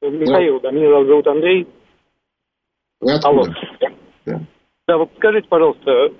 Михаил, 0.00 0.60
да, 0.60 0.70
меня 0.70 1.04
зовут 1.04 1.26
Андрей. 1.26 1.68
Вы 3.04 3.12
откуда? 3.12 3.28
Алло. 3.28 3.54
Да. 4.24 4.40
да, 4.88 4.96
вот 4.96 5.10
скажите, 5.16 5.46
пожалуйста, 5.46 6.10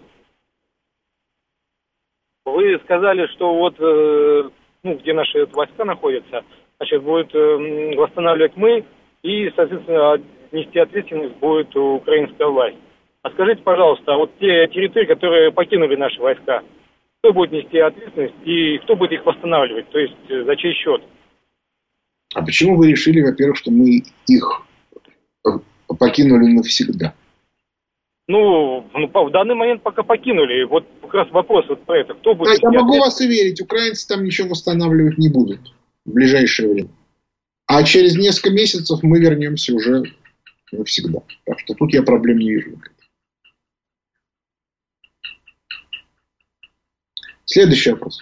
вы 2.45 2.79
сказали, 2.85 3.27
что 3.29 3.55
вот, 3.55 3.75
э, 3.79 4.51
ну, 4.83 4.95
где 4.99 5.15
наши 5.15 5.47
войска 5.47 5.87
находятся, 5.87 6.45
значит, 6.77 7.03
будет 7.03 7.35
э, 7.35 7.97
восстанавливать 7.97 8.55
мы, 8.57 8.85
и, 9.23 9.51
соответственно, 9.57 10.21
нести 10.53 10.79
ответственность 10.79 11.37
будет 11.37 11.75
украинская 11.75 12.49
власть. 12.49 12.77
А 13.23 13.31
скажите, 13.31 13.63
пожалуйста, 13.63 14.13
а 14.13 14.19
вот 14.19 14.33
те 14.39 14.69
территории, 14.69 15.07
которые 15.07 15.53
покинули 15.53 15.97
наши 15.97 16.21
войска, 16.21 16.63
кто 17.21 17.33
будет 17.33 17.53
нести 17.53 17.79
ответственность 17.79 18.35
и 18.45 18.77
кто 18.85 18.95
будет 18.95 19.13
их 19.13 19.25
восстанавливать? 19.25 19.89
То 19.89 19.99
есть 19.99 20.17
э, 20.29 20.45
за 20.45 20.55
чей 20.57 20.75
счет? 20.75 21.03
А 22.35 22.45
почему 22.45 22.77
вы 22.77 22.91
решили, 22.91 23.23
во-первых, 23.23 23.57
что 23.57 23.71
мы 23.71 24.03
их 24.29 24.67
покинули 25.87 26.53
навсегда? 26.53 27.15
Ну, 28.27 28.89
ну, 28.95 29.07
в 29.27 29.31
данный 29.31 29.55
момент 29.55 29.83
пока 29.83 30.03
покинули. 30.03 30.65
Вот 30.65 30.87
как 31.03 31.15
раз 31.15 31.31
вопрос 31.31 31.67
вот 31.69 31.85
про 31.85 31.99
это. 31.99 32.15
Кто 32.15 32.35
будет... 32.35 32.59
Да, 32.61 32.71
я 32.73 32.81
могу 32.81 32.99
вас 32.99 33.21
уверить, 33.21 33.61
украинцы 33.61 34.09
там 34.09 34.25
ничего 34.25 34.49
восстанавливать 34.49 35.19
не 35.19 35.29
будут 35.29 35.61
в 36.05 36.13
ближайшее 36.13 36.73
время. 36.73 36.91
А 37.67 37.83
через 37.83 38.17
несколько 38.17 38.51
месяцев 38.51 39.03
мы 39.03 39.21
вернемся 39.21 39.75
уже 39.75 40.03
навсегда. 40.73 41.21
Так 41.45 41.61
что 41.61 41.75
тут 41.75 41.93
я 41.93 42.03
проблем 42.03 42.39
не 42.39 42.51
вижу. 42.51 42.79
Следующий 47.45 47.91
вопрос. 47.91 48.21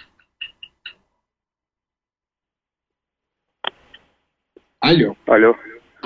Алло. 4.79 5.15
Алло. 5.25 5.55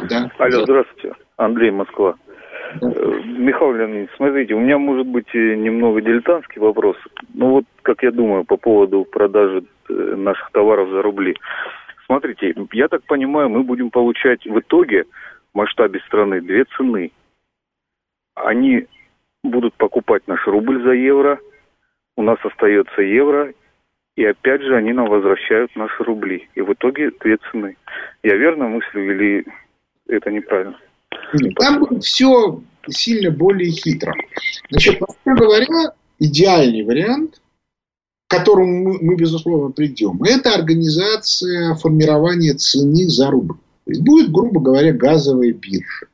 Да. 0.08 0.32
Алло, 0.38 0.64
здравствуйте. 0.64 1.14
Андрей, 1.38 1.72
Москва. 1.72 2.16
Э, 2.82 2.86
Михаил 3.26 3.74
Леонидович, 3.74 4.10
смотрите, 4.18 4.54
у 4.56 4.60
меня 4.60 4.78
может 4.78 5.08
быть 5.08 5.34
немного 5.34 6.02
дилетантский 6.02 6.60
вопрос. 6.60 6.98
Ну 7.34 7.52
вот, 7.52 7.66
как 7.84 8.04
я 8.04 8.12
думаю, 8.12 8.44
по 8.44 8.58
поводу 8.58 9.06
продажи 9.06 9.64
э, 9.90 9.94
наших 9.94 10.52
товаров 10.52 10.90
за 10.90 11.02
рубли. 11.02 11.36
Смотрите, 12.06 12.54
я 12.74 12.88
так 12.88 13.04
понимаю, 13.04 13.50
мы 13.50 13.64
будем 13.64 13.92
получать 13.92 14.46
в 14.46 14.60
итоге 14.60 15.04
в 15.54 15.58
масштабе 15.58 16.00
страны 16.02 16.42
две 16.42 16.66
цены. 16.76 17.12
Они 18.36 18.88
будут 19.44 19.74
покупать 19.76 20.28
наш 20.28 20.46
рубль 20.48 20.82
за 20.84 20.92
евро, 20.92 21.40
у 22.16 22.24
нас 22.24 22.38
остается 22.44 23.02
евро, 23.02 23.54
и 24.16 24.26
опять 24.26 24.62
же 24.62 24.76
они 24.76 24.94
нам 24.94 25.08
возвращают 25.08 25.76
наши 25.76 26.04
рубли. 26.04 26.50
И 26.56 26.62
в 26.62 26.74
итоге 26.74 27.12
две 27.20 27.38
цены. 27.52 27.78
Я 28.24 28.36
верно 28.36 28.68
мыслю 28.68 29.12
или 29.12 29.46
это 30.08 30.32
неправильно? 30.32 30.78
Там 31.56 31.80
будет 31.80 32.04
все 32.04 32.62
сильно 32.90 33.32
более 33.32 33.72
хитро. 33.72 34.14
Значит, 34.70 35.00
вообще 35.00 35.42
говоря, 35.42 35.94
идеальный 36.20 36.84
вариант, 36.84 37.42
к 38.28 38.32
которому 38.32 38.84
мы, 38.84 39.00
мы 39.02 39.16
безусловно 39.16 39.72
придем, 39.72 40.22
это 40.24 40.54
организация 40.54 41.76
формирования 41.76 42.54
цены 42.54 43.08
за 43.10 43.30
рубль. 43.30 43.56
То 43.86 43.92
есть 43.92 44.02
будет, 44.02 44.32
грубо 44.32 44.62
говоря, 44.62 44.94
газовая 44.94 45.54
биржа. 45.54 46.08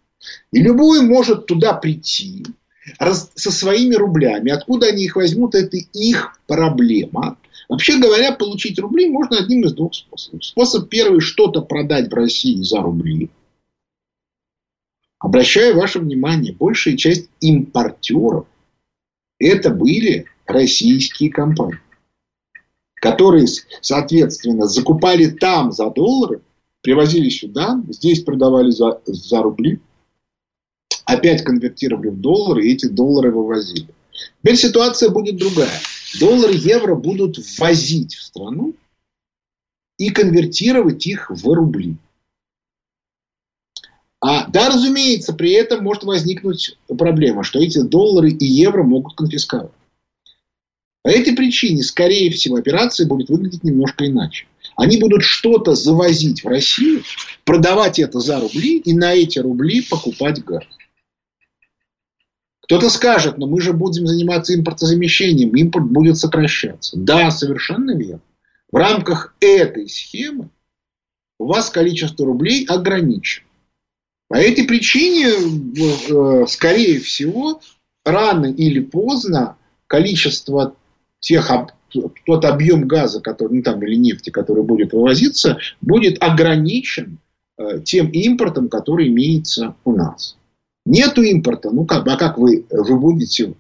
И 0.52 0.62
любой 0.62 1.02
может 1.02 1.48
туда 1.48 1.74
прийти 1.74 2.46
раз, 3.00 3.32
со 3.36 3.52
своими 3.52 3.96
рублями. 3.96 4.52
Откуда 4.52 4.88
они 4.88 5.06
их 5.06 5.16
возьмут, 5.16 5.56
это 5.56 5.78
их 5.78 6.38
проблема. 6.48 7.38
Вообще 7.68 8.00
говоря, 8.00 8.32
получить 8.34 8.80
рубли 8.80 9.10
можно 9.10 9.40
одним 9.40 9.66
из 9.66 9.74
двух 9.74 9.96
способов. 9.96 10.46
Способ 10.46 10.90
первый– 10.90 11.20
что-то 11.22 11.62
продать 11.62 12.12
в 12.12 12.14
России 12.14 12.62
за 12.62 12.82
рубли– 12.82 13.30
Обращаю 15.24 15.78
ваше 15.78 16.00
внимание, 16.00 16.52
большая 16.54 16.98
часть 16.98 17.30
импортеров 17.40 18.46
это 19.40 19.70
были 19.70 20.26
российские 20.46 21.32
компании, 21.32 21.80
которые, 22.96 23.48
соответственно, 23.80 24.68
закупали 24.68 25.28
там 25.28 25.72
за 25.72 25.90
доллары, 25.90 26.42
привозили 26.82 27.30
сюда, 27.30 27.82
здесь 27.88 28.22
продавали 28.22 28.72
за, 28.72 29.02
за 29.06 29.42
рубли, 29.42 29.80
опять 31.06 31.46
конвертировали 31.46 32.10
в 32.10 32.20
доллары 32.20 32.66
и 32.66 32.74
эти 32.74 32.88
доллары 32.88 33.32
вывозили. 33.32 33.88
Теперь 34.42 34.58
ситуация 34.58 35.10
будет 35.10 35.38
другая. 35.38 35.80
Доллары, 36.20 36.54
евро 36.54 36.96
будут 36.96 37.38
ввозить 37.38 38.14
в 38.14 38.22
страну, 38.24 38.76
и 39.98 40.10
конвертировать 40.10 41.08
их 41.08 41.30
в 41.30 41.48
рубли. 41.48 41.96
А, 44.26 44.48
да, 44.48 44.70
разумеется, 44.70 45.34
при 45.34 45.52
этом 45.52 45.84
может 45.84 46.04
возникнуть 46.06 46.78
проблема, 46.88 47.44
что 47.44 47.60
эти 47.60 47.82
доллары 47.82 48.32
и 48.32 48.46
евро 48.46 48.82
могут 48.82 49.18
конфисковать. 49.18 49.74
По 51.02 51.10
этой 51.10 51.36
причине, 51.36 51.84
скорее 51.84 52.32
всего, 52.32 52.56
операция 52.56 53.06
будет 53.06 53.28
выглядеть 53.28 53.66
немножко 53.66 54.08
иначе. 54.08 54.48
Они 54.78 54.98
будут 54.98 55.24
что-то 55.24 55.76
завозить 55.76 56.46
в 56.46 56.48
Россию, 56.48 57.04
продавать 57.44 58.00
это 58.00 58.22
за 58.22 58.40
рубли 58.40 58.78
и 58.78 58.94
на 58.94 59.14
эти 59.14 59.40
рубли 59.40 59.82
покупать 59.82 60.42
газ. 60.46 60.64
Кто-то 62.62 62.90
скажет, 62.90 63.38
но 63.38 63.46
мы 63.46 63.60
же 63.60 63.74
будем 63.74 64.08
заниматься 64.08 64.56
импортозамещением, 64.56 65.54
импорт 65.54 65.92
будет 65.92 66.18
сокращаться. 66.18 66.96
Да, 66.98 67.30
совершенно 67.30 67.94
верно. 67.94 68.22
В 68.72 68.78
рамках 68.78 69.36
этой 69.42 69.90
схемы 69.90 70.50
у 71.40 71.48
вас 71.48 71.70
количество 71.70 72.26
рублей 72.26 72.66
ограничено. 72.66 73.48
По 74.28 74.36
этой 74.36 74.66
причине, 74.66 75.28
э, 75.28 76.48
скорее 76.48 77.00
всего, 77.00 77.62
рано 78.04 78.48
или 78.48 78.80
поздно 78.80 79.58
количество 79.88 80.76
тех, 81.20 81.52
тот 82.26 82.46
объем 82.46 82.88
газа, 82.88 83.22
который, 83.22 83.58
ну, 83.58 83.64
там, 83.64 83.84
или 83.84 83.96
нефти, 83.96 84.30
который 84.30 84.64
будет 84.64 84.94
вывозиться, 84.94 85.58
будет 85.82 86.22
ограничен 86.22 87.20
э, 87.58 87.82
тем 87.84 88.10
импортом, 88.10 88.70
который 88.70 89.08
имеется 89.08 89.76
у 89.86 89.94
нас. 89.94 90.38
Нету 90.86 91.22
импорта, 91.22 91.70
ну 91.72 91.86
как, 91.86 92.08
а 92.08 92.18
как 92.18 92.38
вы, 92.38 92.66
вы 92.70 93.00
будете 93.00 93.54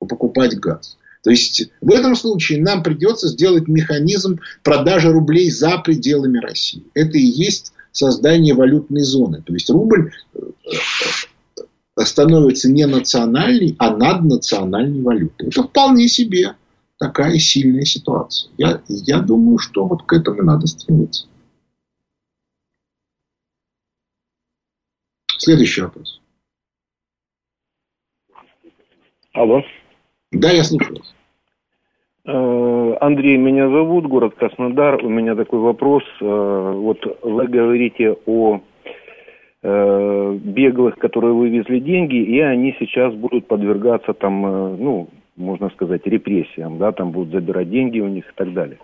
покупать 0.00 0.58
газ? 0.58 0.96
То 1.22 1.30
есть 1.30 1.70
в 1.80 1.90
этом 1.90 2.16
случае 2.16 2.62
нам 2.62 2.82
придется 2.82 3.28
сделать 3.28 3.68
механизм 3.68 4.40
продажи 4.62 5.10
рублей 5.10 5.50
за 5.50 5.78
пределами 5.78 6.38
России. 6.38 6.84
Это 6.94 7.16
и 7.16 7.24
есть 7.24 7.72
создание 7.94 8.54
валютной 8.54 9.02
зоны. 9.02 9.40
То 9.42 9.54
есть 9.54 9.70
рубль 9.70 10.12
э, 10.34 10.40
э, 11.96 12.04
становится 12.04 12.70
не 12.70 12.86
национальной, 12.86 13.76
а 13.78 13.96
наднациональной 13.96 15.00
валютой. 15.00 15.48
Это 15.48 15.62
вполне 15.62 16.08
себе 16.08 16.56
такая 16.98 17.38
сильная 17.38 17.84
ситуация. 17.84 18.50
Я, 18.58 18.82
я 18.88 19.20
думаю, 19.20 19.58
что 19.58 19.86
вот 19.86 20.02
к 20.02 20.12
этому 20.12 20.42
надо 20.42 20.66
стремиться. 20.66 21.26
Следующий 25.38 25.82
вопрос. 25.82 26.20
Алло. 29.32 29.62
Да, 30.32 30.50
я 30.50 30.64
слушаю 30.64 30.98
вас. 30.98 31.14
Э, 33.04 33.06
Андрей, 33.06 33.36
меня 33.36 33.68
зовут, 33.68 34.06
город 34.06 34.34
Краснодар. 34.34 35.04
У 35.04 35.08
меня 35.08 35.34
такой 35.34 35.60
вопрос. 35.60 36.02
Э, 36.20 36.72
вот 36.74 37.18
вы 37.22 37.46
говорите 37.46 38.16
о 38.26 38.60
э, 39.62 40.38
беглых, 40.42 40.96
которые 40.96 41.34
вывезли 41.34 41.78
деньги, 41.80 42.16
и 42.16 42.40
они 42.40 42.74
сейчас 42.78 43.14
будут 43.14 43.46
подвергаться 43.46 44.12
там, 44.14 44.40
ну, 44.78 45.08
можно 45.36 45.70
сказать, 45.70 46.06
репрессиям, 46.06 46.78
да, 46.78 46.92
там 46.92 47.10
будут 47.10 47.32
забирать 47.32 47.70
деньги 47.70 48.00
у 48.00 48.08
них 48.08 48.24
и 48.24 48.34
так 48.34 48.52
далее. 48.52 48.78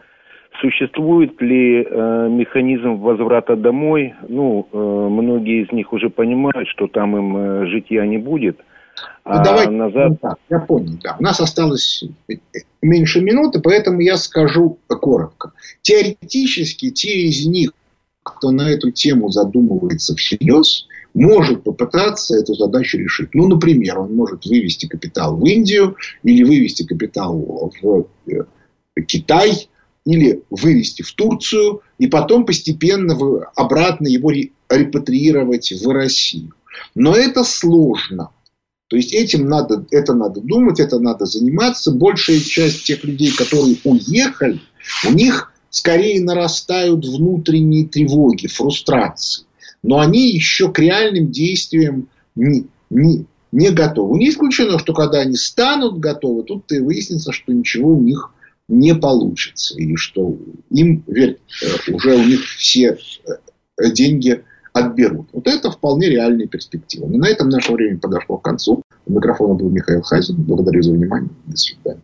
Существует 0.61 1.41
ли 1.41 1.87
э, 1.89 2.29
механизм 2.29 2.97
возврата 2.97 3.57
домой? 3.57 4.15
Ну, 4.29 4.67
э, 4.73 4.77
многие 4.77 5.63
из 5.63 5.73
них 5.73 5.93
уже 5.93 6.11
понимают, 6.11 6.69
что 6.69 6.87
там 6.89 7.17
им 7.17 7.37
э, 7.37 7.67
житья 7.67 8.05
не 8.05 8.19
будет. 8.19 8.59
Ну, 9.25 9.33
а 9.33 9.45
давайте, 9.45 9.73
назад... 9.73 10.19
Ну, 10.23 10.31
я 10.49 10.59
понял, 10.61 10.99
да. 11.03 11.17
У 11.19 11.23
нас 11.23 11.41
осталось 11.41 12.05
меньше 12.83 13.21
минуты, 13.21 13.61
поэтому 13.61 14.01
я 14.01 14.17
скажу 14.17 14.79
коротко. 14.89 15.53
Теоретически, 15.83 16.91
те 16.91 17.23
из 17.23 17.47
них, 17.47 17.73
кто 18.23 18.51
на 18.51 18.71
эту 18.71 18.91
тему 18.91 19.31
задумывается 19.31 20.15
всерьез, 20.17 20.87
может 21.15 21.65
попытаться 21.65 22.37
эту 22.37 22.55
задачу 22.55 22.99
решить. 22.99 23.35
Ну, 23.35 23.49
например, 23.49 23.99
он 23.99 24.15
может 24.15 24.47
вывести 24.47 24.87
капитал 24.87 25.37
в 25.37 25.45
Индию 25.45 25.97
или 26.23 26.45
вывести 26.45 26.85
капитал 26.85 27.73
в 27.83 28.07
э, 28.27 28.45
Китай 29.07 29.69
или 30.07 30.43
вывести 30.51 31.03
в 31.03 31.13
Турцию 31.13 31.83
и 31.99 32.07
потом 32.07 32.47
постепенно 32.47 33.17
обратно 33.55 34.07
его 34.07 34.33
репатриировать 34.69 35.73
в 35.73 35.89
Россию. 35.91 36.55
Но 36.95 37.15
это 37.15 37.45
сложно. 37.45 38.31
То 38.91 38.97
есть 38.97 39.15
этим 39.15 39.49
надо, 39.49 39.87
это 39.91 40.13
надо 40.13 40.41
думать, 40.41 40.81
это 40.81 40.99
надо 40.99 41.25
заниматься. 41.25 41.93
Большая 41.93 42.41
часть 42.41 42.85
тех 42.85 43.03
людей, 43.05 43.33
которые 43.33 43.77
уехали, 43.85 44.61
у 45.09 45.13
них 45.13 45.53
скорее 45.71 46.21
нарастают 46.21 47.07
внутренние 47.07 47.87
тревоги, 47.87 48.49
фрустрации 48.49 49.45
но 49.83 50.01
они 50.01 50.31
еще 50.31 50.73
к 50.73 50.79
реальным 50.79 51.31
действиям 51.31 52.09
не, 52.35 52.67
не, 52.91 53.27
не 53.53 53.71
готовы. 53.71 54.19
Не 54.19 54.31
исключено, 54.31 54.79
что 54.79 54.93
когда 54.93 55.21
они 55.21 55.37
станут 55.37 55.99
готовы, 55.99 56.43
тут 56.43 56.71
и 56.73 56.81
выяснится, 56.81 57.33
что 57.33 57.53
ничего 57.53 57.95
у 57.95 58.01
них 58.01 58.33
не 58.69 58.95
получится. 58.95 59.79
И 59.79 59.97
что 59.97 60.37
им 60.71 61.03
э, 61.09 61.35
уже 61.93 62.17
у 62.17 62.25
них 62.25 62.45
все 62.45 62.99
э, 63.27 63.91
отберут. 64.81 65.29
Вот 65.33 65.47
это 65.47 65.71
вполне 65.71 66.09
реальная 66.09 66.47
перспектива. 66.47 67.07
Но 67.07 67.19
на 67.19 67.29
этом 67.29 67.49
наше 67.49 67.73
время 67.73 67.99
подошло 67.99 68.39
к 68.39 68.43
концу. 68.43 68.83
У 69.07 69.13
микрофона 69.13 69.55
был 69.55 69.71
Михаил 69.71 70.03
Хазин. 70.03 70.37
Благодарю 70.37 70.83
за 70.83 70.93
внимание. 70.93 71.31
До 71.47 71.57
свидания. 71.57 71.99